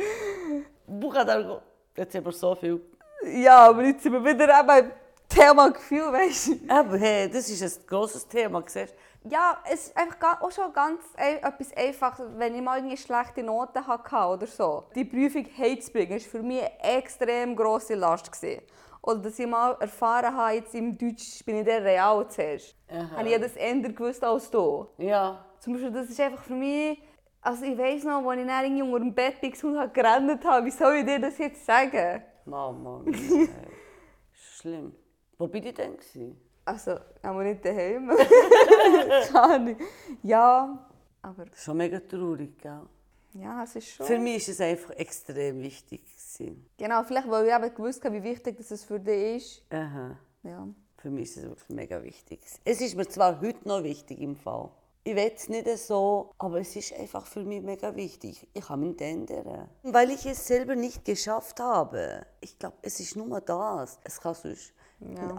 Buchadar, 0.86 1.62
jetzt 1.96 2.14
haben 2.14 2.24
wir 2.24 2.32
so 2.32 2.54
viel. 2.54 2.80
Ja, 3.24 3.68
aber 3.68 3.82
jetzt 3.84 4.02
sind 4.02 4.12
wir 4.12 4.24
wieder 4.24 4.48
eben 4.60 4.90
Thema 5.28 5.70
Gefühl, 5.70 6.12
weißt 6.12 6.48
du? 6.48 6.52
Aber 6.68 6.96
hey, 6.98 7.28
das 7.30 7.48
ist 7.48 7.62
ein 7.62 7.86
grosses 7.86 8.26
Thema, 8.28 8.62
siehst? 8.66 8.94
Ja, 9.28 9.58
es 9.68 9.88
ist 9.88 9.96
einfach 9.96 10.40
auch 10.40 10.52
schon 10.52 10.72
ganz 10.72 11.00
ein- 11.16 11.38
etwas 11.42 11.76
Einfaches, 11.76 12.26
wenn 12.36 12.54
ich 12.54 12.62
mal 12.62 12.78
irgendwie 12.78 12.96
schlechte 12.96 13.42
Noten 13.42 13.84
hatte 13.84 14.16
oder 14.16 14.46
so. 14.46 14.84
Die 14.94 15.04
Prüfung 15.04 15.44
heimzubringen, 15.58 16.12
war 16.12 16.20
für 16.20 16.42
mich 16.42 16.60
eine 16.62 16.98
extrem 16.98 17.56
grosse 17.56 17.94
Last. 17.96 18.30
Gewesen. 18.30 18.62
Oder 19.02 19.18
dass 19.20 19.38
ich 19.38 19.46
mal 19.46 19.76
erfahren 19.80 20.36
habe, 20.36 20.54
jetzt 20.54 20.74
im 20.74 20.96
Deutsch 20.96 21.44
bin 21.44 21.56
ich 21.58 21.64
der 21.64 21.82
Real 21.82 22.28
zuerst. 22.28 22.76
Aha. 22.88 23.16
Habe 23.18 23.28
ich 23.28 23.40
das 23.40 23.56
eher 23.56 23.74
gewusst 23.80 24.22
als 24.22 24.48
du. 24.50 24.86
Ja. 24.98 25.44
Zum 25.58 25.72
Beispiel, 25.72 25.90
das 25.92 26.08
ist 26.08 26.20
einfach 26.20 26.42
für 26.44 26.54
mich... 26.54 27.02
Also 27.46 27.64
ich 27.64 27.78
weiss 27.78 28.02
noch, 28.02 28.28
als 28.28 28.40
ich 28.40 28.46
dann 28.48 28.82
unter 28.82 28.98
dem 28.98 29.14
Bett 29.14 29.36
war 29.40 29.84
und 29.84 29.94
gerannt 29.94 30.44
habe, 30.44 30.66
wie 30.66 30.70
soll 30.72 30.96
ich 30.96 31.04
dir 31.04 31.20
das 31.20 31.38
jetzt 31.38 31.64
sagen? 31.64 32.20
Mama, 32.44 33.02
mia, 33.04 33.16
hey. 33.18 33.48
Schlimm. 34.32 34.92
Wo 35.38 35.46
bin 35.46 35.64
ich 35.64 35.74
denn? 35.74 35.96
Gewesen? 35.96 36.40
Also, 36.64 36.98
aber 37.22 37.44
nicht 37.44 37.64
daheim. 37.64 38.10
Keine 39.30 39.40
Ahnung. 39.40 39.76
Ja, 40.24 40.88
aber 41.22 41.44
Schon 41.54 41.76
mega 41.76 42.00
traurig, 42.00 42.58
gell? 42.58 42.82
ja, 43.34 43.62
es 43.62 43.76
ist 43.76 43.90
schon... 43.90 44.06
Für 44.06 44.18
mich 44.18 44.38
ist 44.38 44.48
es 44.48 44.60
einfach 44.60 44.90
extrem 44.96 45.62
wichtig. 45.62 46.02
Gewesen. 46.04 46.68
Genau, 46.76 47.04
vielleicht 47.04 47.30
weil 47.30 47.46
ich 47.46 47.54
eben 47.54 47.74
gewusst 47.76 48.04
habe, 48.04 48.16
wie 48.16 48.24
wichtig 48.24 48.56
das 48.58 48.82
für 48.82 48.98
dich 48.98 49.36
ist. 49.36 49.72
Aha. 49.72 50.18
Ja. 50.42 50.66
Für 50.96 51.10
mich 51.10 51.30
ist 51.30 51.36
es 51.36 51.42
wirklich 51.44 51.68
mega 51.68 52.02
wichtig. 52.02 52.40
Es 52.64 52.80
ist 52.80 52.96
mir 52.96 53.06
zwar 53.06 53.40
heute 53.40 53.68
noch 53.68 53.84
wichtig 53.84 54.20
im 54.20 54.34
Fall. 54.34 54.68
Ich 55.08 55.14
will 55.14 55.30
es 55.36 55.48
nicht 55.48 55.68
so, 55.78 56.32
aber 56.36 56.58
es 56.58 56.74
ist 56.74 56.92
einfach 56.94 57.24
für 57.28 57.44
mich 57.44 57.62
mega 57.62 57.94
wichtig. 57.94 58.48
Ich 58.52 58.66
kann 58.66 58.80
mich 58.80 59.00
ändern. 59.00 59.68
Weil 59.84 60.10
ich 60.10 60.26
es 60.26 60.44
selber 60.44 60.74
nicht 60.74 61.04
geschafft 61.04 61.60
habe. 61.60 62.26
Ich 62.40 62.58
glaube, 62.58 62.74
es 62.82 62.98
ist 62.98 63.14
nur 63.14 63.40
das. 63.40 64.00
Es 64.02 64.20
kann 64.20 64.34
sonst 64.34 64.72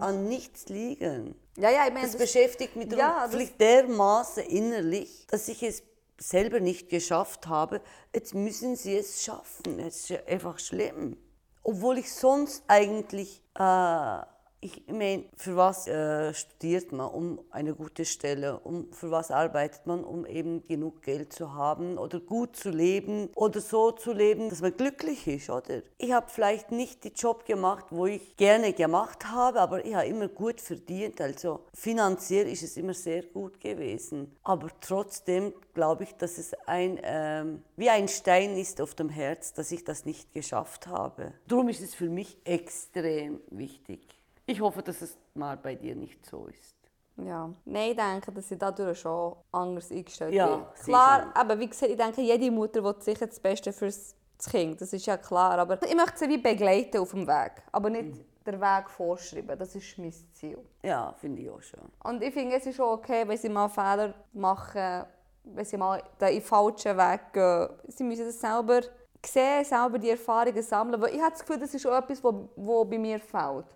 an 0.00 0.26
nichts 0.26 0.70
liegen. 0.70 1.34
Ja, 1.58 1.68
ja, 1.68 1.86
ich 1.86 1.92
meine, 1.92 2.06
Das, 2.06 2.12
das, 2.12 2.20
beschäftigt 2.22 2.76
mich 2.76 2.88
darum 2.88 2.98
Ja, 3.00 3.22
das- 3.26 3.30
vielleicht 3.34 3.60
dermaßen 3.60 4.44
innerlich, 4.44 5.26
dass 5.30 5.46
ich 5.48 5.62
es 5.62 5.82
selber 6.18 6.60
nicht 6.60 6.88
geschafft 6.88 7.46
habe. 7.46 7.82
Jetzt 8.14 8.34
müssen 8.34 8.74
sie 8.74 8.96
es 8.96 9.22
schaffen. 9.22 9.78
Es 9.80 9.96
ist 10.00 10.08
ja 10.08 10.18
einfach 10.26 10.58
schlimm. 10.58 11.18
Obwohl 11.62 11.98
ich 11.98 12.10
sonst 12.10 12.64
eigentlich, 12.68 13.42
äh, 13.54 14.20
ich 14.60 14.82
meine, 14.88 15.24
für 15.36 15.56
was 15.56 15.86
äh, 15.86 16.34
studiert 16.34 16.90
man? 16.90 17.08
Um 17.08 17.40
eine 17.50 17.74
gute 17.74 18.04
Stelle. 18.04 18.58
Um, 18.58 18.92
für 18.92 19.10
was 19.10 19.30
arbeitet 19.30 19.86
man? 19.86 20.02
Um 20.02 20.26
eben 20.26 20.64
genug 20.64 21.02
Geld 21.02 21.32
zu 21.32 21.54
haben 21.54 21.96
oder 21.96 22.18
gut 22.18 22.56
zu 22.56 22.70
leben 22.70 23.28
oder 23.36 23.60
so 23.60 23.92
zu 23.92 24.12
leben, 24.12 24.48
dass 24.48 24.60
man 24.60 24.76
glücklich 24.76 25.28
ist, 25.28 25.48
oder? 25.48 25.82
Ich 25.98 26.12
habe 26.12 26.26
vielleicht 26.28 26.72
nicht 26.72 27.04
den 27.04 27.12
Job 27.12 27.44
gemacht, 27.44 27.86
wo 27.90 28.06
ich 28.06 28.36
gerne 28.36 28.72
gemacht 28.72 29.26
habe, 29.30 29.60
aber 29.60 29.84
ich 29.84 29.94
habe 29.94 30.06
immer 30.06 30.26
gut 30.26 30.60
verdient. 30.60 31.20
Also 31.20 31.60
finanziell 31.72 32.48
ist 32.48 32.64
es 32.64 32.76
immer 32.76 32.94
sehr 32.94 33.22
gut 33.22 33.60
gewesen. 33.60 34.36
Aber 34.42 34.68
trotzdem 34.80 35.52
glaube 35.72 36.02
ich, 36.02 36.14
dass 36.14 36.36
es 36.36 36.52
ein, 36.66 36.98
ähm, 37.04 37.62
wie 37.76 37.90
ein 37.90 38.08
Stein 38.08 38.56
ist 38.56 38.80
auf 38.80 38.96
dem 38.96 39.08
Herz, 39.08 39.52
dass 39.52 39.70
ich 39.70 39.84
das 39.84 40.04
nicht 40.04 40.32
geschafft 40.32 40.88
habe. 40.88 41.34
Darum 41.46 41.68
ist 41.68 41.80
es 41.80 41.94
für 41.94 42.08
mich 42.08 42.38
extrem 42.44 43.40
wichtig. 43.50 44.17
Ich 44.48 44.60
hoffe, 44.60 44.82
dass 44.82 45.02
es 45.02 45.16
mal 45.34 45.56
bei 45.56 45.74
dir 45.74 45.94
nicht 45.94 46.24
so 46.24 46.46
ist. 46.46 46.74
ja. 47.16 47.50
Nein, 47.66 47.90
ich 47.90 47.96
denke, 47.96 48.32
dass 48.32 48.50
ich 48.50 48.58
dadurch 48.58 48.98
schon 49.00 49.36
anders 49.52 49.90
eingestellt 49.90 50.32
Ja, 50.32 50.56
bin. 50.56 50.64
Klar, 50.84 51.30
aber 51.34 51.58
wie 51.58 51.68
gesagt, 51.68 51.92
ich 51.92 51.98
denke, 51.98 52.22
jede 52.22 52.50
Mutter 52.50 52.82
will 52.82 52.94
sicher 53.00 53.26
das 53.26 53.38
Beste 53.38 53.72
für 53.72 53.86
das 53.86 54.14
Kind. 54.50 54.80
Das 54.80 54.92
ist 54.92 55.04
ja 55.06 55.16
klar. 55.18 55.58
Aber 55.58 55.78
ich 55.82 55.94
möchte 55.94 56.18
sie 56.18 56.28
wie 56.28 56.38
begleiten 56.38 56.98
auf 56.98 57.10
dem 57.10 57.26
Weg. 57.26 57.52
Aber 57.72 57.90
nicht 57.90 58.24
den 58.46 58.60
Weg 58.60 58.88
vorschreiben. 58.88 59.58
Das 59.58 59.74
ist 59.74 59.98
mein 59.98 60.14
Ziel. 60.32 60.58
Ja, 60.82 61.12
finde 61.20 61.42
ich 61.42 61.50
auch 61.50 61.60
schon. 61.60 61.80
Und 62.04 62.22
ich 62.22 62.32
finde, 62.32 62.56
es 62.56 62.64
ist 62.64 62.80
auch 62.80 62.92
okay, 62.94 63.28
wenn 63.28 63.36
sie 63.36 63.50
mal 63.50 63.68
Fehler 63.68 64.14
machen, 64.32 65.04
wenn 65.44 65.64
sie 65.64 65.76
mal 65.76 66.02
den 66.20 66.40
falschen 66.40 66.96
Weg 66.96 67.32
gehen. 67.34 67.68
Sie 67.88 68.04
müssen 68.04 68.24
das 68.26 68.40
selber 68.40 68.80
sehen, 69.26 69.64
selber 69.64 69.98
die 69.98 70.10
Erfahrungen 70.10 70.62
sammeln. 70.62 71.00
Weil 71.00 71.14
ich 71.14 71.20
habe 71.20 71.32
das 71.32 71.40
Gefühl, 71.40 71.58
das 71.58 71.74
ist 71.74 71.86
auch 71.86 71.98
etwas, 71.98 72.22
was 72.22 72.34
wo 72.56 72.84
bei 72.84 72.98
mir 72.98 73.18
fehlt. 73.18 73.66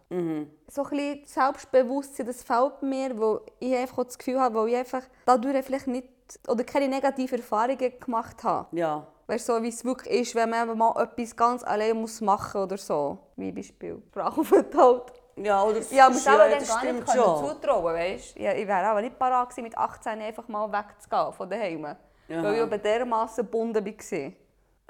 So 0.68 0.82
ein 0.84 0.90
bisschen 0.90 1.22
Selbstbewusstsein, 1.26 2.26
das 2.26 2.42
fehlt 2.42 2.82
mir, 2.82 3.18
wo 3.18 3.40
ich 3.58 3.74
einfach 3.74 3.98
auch 3.98 4.04
das 4.04 4.18
Gefühl 4.18 4.40
habe, 4.40 4.54
weil 4.54 4.68
ich 4.68 4.76
einfach 4.76 5.02
dadurch 5.26 5.64
vielleicht 5.64 5.86
nicht 5.86 6.08
oder 6.48 6.64
keine 6.64 6.88
negativen 6.88 7.38
Erfahrungen 7.38 7.92
gemacht 8.00 8.42
habe. 8.44 8.74
Ja, 8.76 9.06
Weißt 9.26 9.48
du, 9.48 9.54
so 9.54 9.62
wie 9.62 9.68
es 9.68 9.84
wirklich 9.84 10.20
ist, 10.20 10.34
wenn 10.34 10.50
man 10.50 10.68
eben 10.68 10.78
mal 10.78 10.94
etwas 11.00 11.34
ganz 11.36 11.62
allein 11.62 11.96
muss 11.96 12.20
machen 12.20 12.62
oder 12.62 12.76
so. 12.76 13.18
Wie 13.36 13.52
Beispiel 13.52 14.02
Sprachaufenthalt. 14.10 15.12
ja 15.36 15.62
oder 15.62 15.80
Ja, 15.90 16.06
aber 16.06 16.16
ja, 16.16 16.38
dann 16.38 16.50
das 16.58 16.68
gar 16.68 16.84
nicht 16.92 17.10
schon. 17.12 17.48
zutrauen, 17.48 17.94
weißt? 17.94 18.36
Ja, 18.38 18.52
ich 18.52 18.66
wäre 18.66 18.86
aber 18.86 19.00
nicht 19.00 19.18
parat 19.18 19.48
gewesen, 19.50 19.62
mit 19.64 19.78
18 19.78 20.20
einfach 20.20 20.48
mal 20.48 20.70
wegzugehen 20.70 21.32
von 21.32 21.48
daheim. 21.48 21.96
Weil 22.28 22.54
ich 22.54 22.60
aber 22.62 22.78
dermaßen 22.78 23.44
gebunden 23.44 23.84
war. 23.84 24.32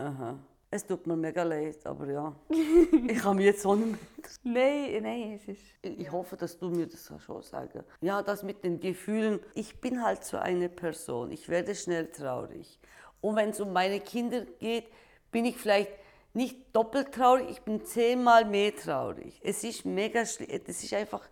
Aha. 0.02 0.38
Es 0.70 0.86
tut 0.86 1.06
mir 1.06 1.16
mega 1.16 1.42
leid, 1.42 1.86
aber 1.86 2.10
ja. 2.10 2.34
ich 2.48 3.18
kann 3.18 3.36
mich 3.36 3.44
jetzt 3.44 3.64
auch 3.66 3.76
nicht 3.76 3.90
mehr 3.90 3.98
Nein, 4.42 5.02
nein, 5.02 5.32
es 5.34 5.46
ist... 5.46 5.60
Ich 5.82 6.10
hoffe, 6.10 6.36
dass 6.36 6.58
du 6.58 6.70
mir 6.70 6.86
das 6.86 7.12
schon 7.18 7.42
sagen. 7.42 7.84
Ja, 8.00 8.22
das 8.22 8.42
mit 8.42 8.64
den 8.64 8.80
Gefühlen. 8.80 9.38
Ich 9.54 9.80
bin 9.80 10.02
halt 10.02 10.24
so 10.24 10.38
eine 10.38 10.68
Person. 10.70 11.30
Ich 11.30 11.48
werde 11.48 11.74
schnell 11.74 12.10
traurig. 12.10 12.80
Und 13.20 13.36
wenn 13.36 13.50
es 13.50 13.60
um 13.60 13.72
meine 13.72 14.00
Kinder 14.00 14.46
geht, 14.58 14.86
bin 15.30 15.44
ich 15.44 15.58
vielleicht 15.58 15.92
nicht 16.32 16.74
doppelt 16.74 17.12
traurig, 17.12 17.50
ich 17.50 17.60
bin 17.60 17.84
zehnmal 17.84 18.46
mehr 18.46 18.74
traurig. 18.74 19.40
Es 19.44 19.62
ist 19.64 19.84
mega 19.84 20.24
schlimm. 20.24 20.48
Das 20.66 20.82
ist 20.82 20.94
einfach, 20.94 21.28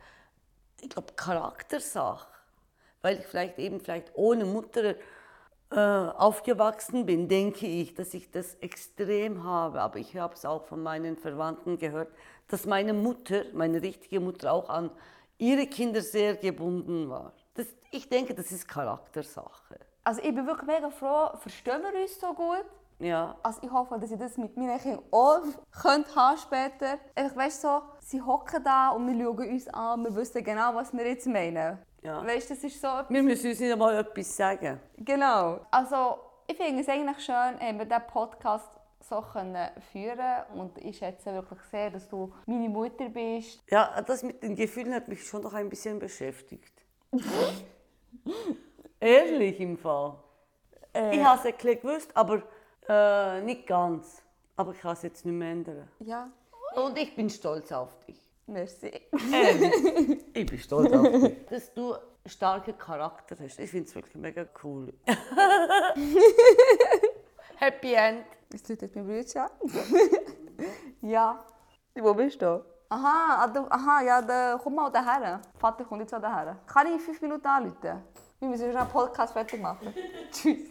ich 0.83 0.91
glaube, 0.91 1.15
Charaktersache. 1.17 2.29
Weil 3.01 3.19
ich 3.19 3.27
vielleicht 3.27 3.59
eben 3.59 3.81
vielleicht 3.81 4.13
ohne 4.15 4.45
Mutter 4.45 4.95
aufgewachsen 5.77 7.07
bin, 7.07 7.29
denke 7.29 7.67
ich, 7.67 7.95
dass 7.95 8.15
ich 8.15 8.31
das 8.31 8.55
extrem 8.57 9.45
habe. 9.45 9.81
Aber 9.81 9.99
ich 9.99 10.17
habe 10.17 10.35
es 10.35 10.45
auch 10.45 10.65
von 10.65 10.83
meinen 10.83 11.17
Verwandten 11.17 11.79
gehört, 11.79 12.09
dass 12.49 12.67
meine 12.67 12.93
Mutter, 12.93 13.45
meine 13.53 13.81
richtige 13.81 14.21
Mutter, 14.21 14.53
auch 14.53 14.69
an 14.69 14.91
ihre 15.39 15.67
Kinder 15.67 16.01
sehr 16.01 16.37
gebunden 16.37 17.09
war. 17.09 17.33
Das, 17.55 17.67
ich 17.91 18.09
denke, 18.09 18.35
das 18.35 18.51
ist 18.53 18.67
Charaktersache. 18.67 19.79
Also 20.03 20.21
ich 20.23 20.35
bin 20.35 20.47
wirklich 20.47 20.67
mega 20.67 20.91
froh, 20.91 21.37
verstehen 21.39 21.83
wir 21.83 22.01
uns 22.01 22.19
so 22.19 22.33
gut? 22.33 22.65
Ja, 22.99 23.35
Also 23.43 23.61
ich 23.63 23.71
hoffe, 23.71 23.99
dass 23.99 24.11
ich 24.11 24.19
das 24.19 24.37
mit 24.37 24.57
meinen 24.59 24.79
Kindern 24.79 25.03
auch 25.11 25.41
könnt 25.81 26.15
haben 26.15 26.37
später. 26.37 26.99
Einfach, 27.15 27.37
weißt 27.37 27.65
du, 27.65 27.69
so, 27.69 27.83
sie 28.01 28.21
hocken 28.21 28.63
da 28.63 28.91
und 28.91 29.07
wir 29.07 29.25
schauen 29.25 29.49
uns 29.49 29.69
an, 29.69 30.05
wir 30.05 30.15
wissen 30.15 30.45
genau, 30.45 30.75
was 30.75 30.93
wir 30.93 31.07
jetzt 31.07 31.27
meinen. 31.27 31.79
Ja. 32.03 32.25
Weißt 32.25 32.51
du, 32.51 32.55
das 32.55 32.65
ist 32.65 32.81
so 32.81 32.89
wir 33.09 33.23
müssen 33.23 33.51
uns 33.51 33.61
nicht 33.61 33.73
einmal 33.73 33.99
etwas 33.99 34.37
sagen. 34.37 34.81
Genau. 34.97 35.61
Also, 35.71 36.19
ich 36.47 36.57
finde 36.57 36.81
es 36.83 36.89
eigentlich 36.89 37.25
schön, 37.25 37.35
haben 37.35 37.79
wir 37.79 37.85
diesen 37.85 38.07
Podcast 38.07 38.71
so 39.01 39.23
können 39.23 39.71
führen 39.93 40.45
und 40.55 40.77
ich 40.79 40.99
schätze 40.99 41.33
wirklich 41.33 41.61
sehr, 41.71 41.91
dass 41.91 42.09
du 42.09 42.33
meine 42.47 42.69
Mutter 42.69 43.09
bist. 43.09 43.63
Ja, 43.71 44.01
das 44.03 44.23
mit 44.23 44.43
den 44.43 44.55
Gefühlen 44.55 44.95
hat 44.95 45.09
mich 45.09 45.27
schon 45.27 45.43
noch 45.43 45.55
ein 45.55 45.69
bisschen 45.69 45.99
beschäftigt. 45.99 46.73
Ehrlich 49.01 49.61
im 49.61 49.79
Fall. 49.79 50.17
Ich 51.13 51.25
habe 51.25 51.39
es 51.39 51.47
ein 51.47 51.81
gewusst, 51.81 52.15
aber 52.15 52.43
äh, 52.89 53.41
nicht 53.43 53.67
ganz. 53.67 54.23
Aber 54.57 54.73
ich 54.73 54.81
kann 54.81 54.93
es 54.93 55.03
jetzt 55.03 55.25
nicht 55.25 55.35
mehr 55.35 55.53
ändern. 55.53 55.89
Ja, 56.01 56.31
Und 56.75 56.99
ich 56.99 57.15
bin 57.17 57.31
stolz 57.31 57.73
auf 57.73 57.99
dich. 58.01 58.30
Merci. 58.51 58.91
Ehrlich. 59.33 60.25
ich 60.35 60.47
bin 60.47 60.59
stolz 60.59 60.93
auf 60.93 61.09
dich. 61.09 61.47
Dass 61.47 61.73
du 61.73 61.95
einen 61.95 62.03
starken 62.27 62.77
Charakter 62.77 63.37
hast. 63.41 63.59
Ich 63.59 63.71
finde 63.71 63.89
es 63.89 63.95
wirklich 63.95 64.17
mega 64.17 64.47
cool. 64.63 64.93
Happy 67.57 67.95
End. 67.95 68.25
Tut 68.67 68.83
jetzt 68.83 68.97
mein 68.97 69.07
Bruder 69.07 69.51
Ja. 71.03 71.45
Wo 71.95 72.15
bist 72.15 72.43
du? 72.43 72.65
Aha, 72.89 73.45
ah, 73.45 73.47
du, 73.47 73.61
aha, 73.71 74.03
ja, 74.03 74.21
da, 74.21 74.59
komm 74.61 74.75
mal 74.75 74.91
daher. 74.91 75.41
Vater 75.59 75.85
kommt 75.85 76.01
jetzt 76.01 76.13
auch 76.13 76.21
daher. 76.21 76.59
Kann 76.67 76.89
ich 76.89 76.95
in 76.95 76.99
fünf 76.99 77.23
Minuten 77.23 77.47
anrufen? 77.47 78.03
Wir 78.41 78.49
müssen 78.49 78.67
schon 78.73 78.77
einen 78.77 78.91
Podcast 78.91 79.33
fertig 79.33 79.61
machen. 79.61 79.95
Tschüss. 80.33 80.71